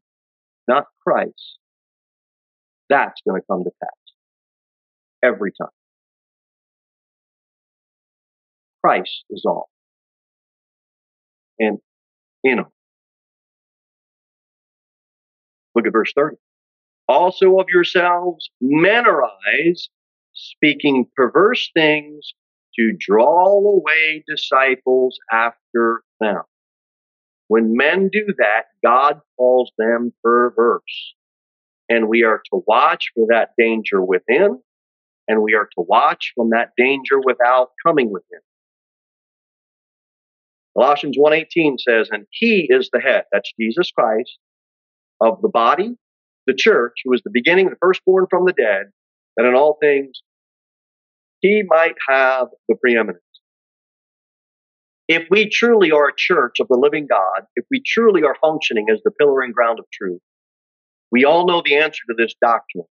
not 0.68 0.84
Christ, 1.02 1.58
that's 2.88 3.20
going 3.26 3.40
to 3.40 3.46
come 3.50 3.64
to 3.64 3.70
pass 3.82 3.90
every 5.22 5.52
time. 5.60 5.68
Christ 8.84 9.24
is 9.30 9.44
all. 9.46 9.68
And 11.58 11.78
in 12.44 12.56
them. 12.56 12.66
Look 15.74 15.86
at 15.86 15.92
verse 15.92 16.12
30. 16.14 16.36
Also 17.08 17.58
of 17.58 17.66
yourselves, 17.72 18.50
men 18.60 19.06
arise, 19.06 19.88
speaking 20.32 21.06
perverse 21.16 21.70
things 21.74 22.34
to 22.78 22.92
draw 22.98 23.46
away 23.46 24.24
disciples 24.26 25.18
after 25.32 26.02
them. 26.20 26.42
When 27.48 27.76
men 27.76 28.08
do 28.10 28.26
that, 28.38 28.64
God 28.84 29.20
calls 29.36 29.70
them 29.78 30.12
perverse. 30.22 31.14
And 31.88 32.08
we 32.08 32.24
are 32.24 32.42
to 32.52 32.62
watch 32.66 33.12
for 33.14 33.26
that 33.30 33.50
danger 33.56 34.04
within, 34.04 34.60
and 35.28 35.42
we 35.42 35.54
are 35.54 35.68
to 35.76 35.84
watch 35.86 36.32
from 36.34 36.50
that 36.50 36.70
danger 36.76 37.20
without 37.20 37.70
coming 37.86 38.10
within. 38.10 38.40
Colossians 40.76 41.16
1:18 41.16 41.78
says, 41.78 42.10
"And 42.10 42.26
he 42.30 42.66
is 42.68 42.90
the 42.90 43.00
head, 43.00 43.24
that's 43.32 43.52
Jesus 43.58 43.90
Christ, 43.92 44.38
of 45.20 45.40
the 45.40 45.48
body, 45.48 45.96
the 46.46 46.54
church, 46.54 47.00
who 47.04 47.12
is 47.12 47.22
the 47.22 47.30
beginning, 47.30 47.70
the 47.70 47.76
firstborn 47.76 48.26
from 48.28 48.44
the 48.44 48.52
dead, 48.52 48.92
that 49.36 49.46
in 49.46 49.54
all 49.54 49.78
things 49.80 50.22
he 51.40 51.62
might 51.66 51.96
have 52.08 52.48
the 52.68 52.76
preeminence." 52.76 53.22
If 55.08 55.28
we 55.30 55.48
truly 55.48 55.92
are 55.92 56.08
a 56.08 56.14
church 56.16 56.58
of 56.60 56.66
the 56.68 56.76
living 56.76 57.06
God, 57.06 57.46
if 57.54 57.64
we 57.70 57.80
truly 57.84 58.24
are 58.24 58.36
functioning 58.40 58.86
as 58.90 59.00
the 59.04 59.12
pillar 59.12 59.42
and 59.42 59.54
ground 59.54 59.78
of 59.78 59.86
truth, 59.92 60.20
we 61.12 61.24
all 61.24 61.46
know 61.46 61.62
the 61.64 61.76
answer 61.76 62.02
to 62.08 62.14
this 62.16 62.34
doctrine. 62.40 62.86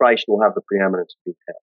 Christ 0.00 0.24
will 0.26 0.42
have 0.42 0.54
the 0.54 0.62
preeminence 0.62 1.14
to 1.14 1.30
be 1.30 1.36
head. 1.46 1.56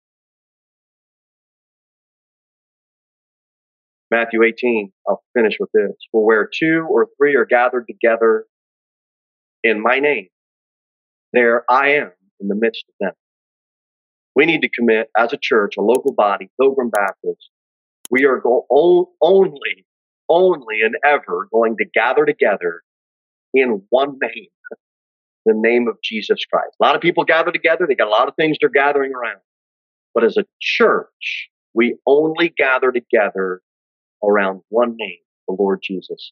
Matthew 4.09 4.43
18, 4.43 4.93
I'll 5.07 5.21
finish 5.33 5.57
with 5.59 5.69
this. 5.73 5.95
For 6.11 6.25
where 6.25 6.47
two 6.47 6.87
or 6.89 7.07
three 7.17 7.35
are 7.35 7.45
gathered 7.45 7.87
together 7.87 8.45
in 9.63 9.81
my 9.81 9.99
name, 9.99 10.29
there 11.33 11.65
I 11.69 11.95
am 11.95 12.11
in 12.39 12.47
the 12.47 12.55
midst 12.55 12.85
of 12.89 12.93
them. 12.99 13.13
We 14.35 14.45
need 14.45 14.61
to 14.61 14.69
commit 14.69 15.09
as 15.17 15.33
a 15.33 15.37
church, 15.41 15.75
a 15.77 15.81
local 15.81 16.13
body, 16.13 16.49
Pilgrim 16.59 16.89
Baptist. 16.89 17.49
We 18.11 18.25
are 18.25 18.39
go- 18.39 18.67
only, 18.69 19.85
only 20.29 20.81
and 20.83 20.95
ever 21.05 21.47
going 21.51 21.75
to 21.77 21.85
gather 21.93 22.25
together 22.25 22.81
in 23.53 23.81
one 23.89 24.17
name, 24.21 24.47
the 25.45 25.53
name 25.55 25.87
of 25.87 25.97
Jesus 26.03 26.45
Christ. 26.45 26.75
A 26.79 26.85
lot 26.85 26.95
of 26.95 27.01
people 27.01 27.23
gather 27.23 27.51
together. 27.51 27.85
They 27.87 27.95
got 27.95 28.07
a 28.07 28.11
lot 28.11 28.27
of 28.27 28.35
things 28.35 28.57
they're 28.59 28.69
gathering 28.69 29.13
around. 29.13 29.39
But 30.13 30.23
as 30.23 30.37
a 30.37 30.45
church, 30.61 31.49
we 31.73 31.95
only 32.05 32.53
gather 32.55 32.91
together 32.91 33.61
around 34.23 34.61
one 34.69 34.95
name, 34.97 35.19
the 35.47 35.55
Lord 35.57 35.79
Jesus 35.83 36.31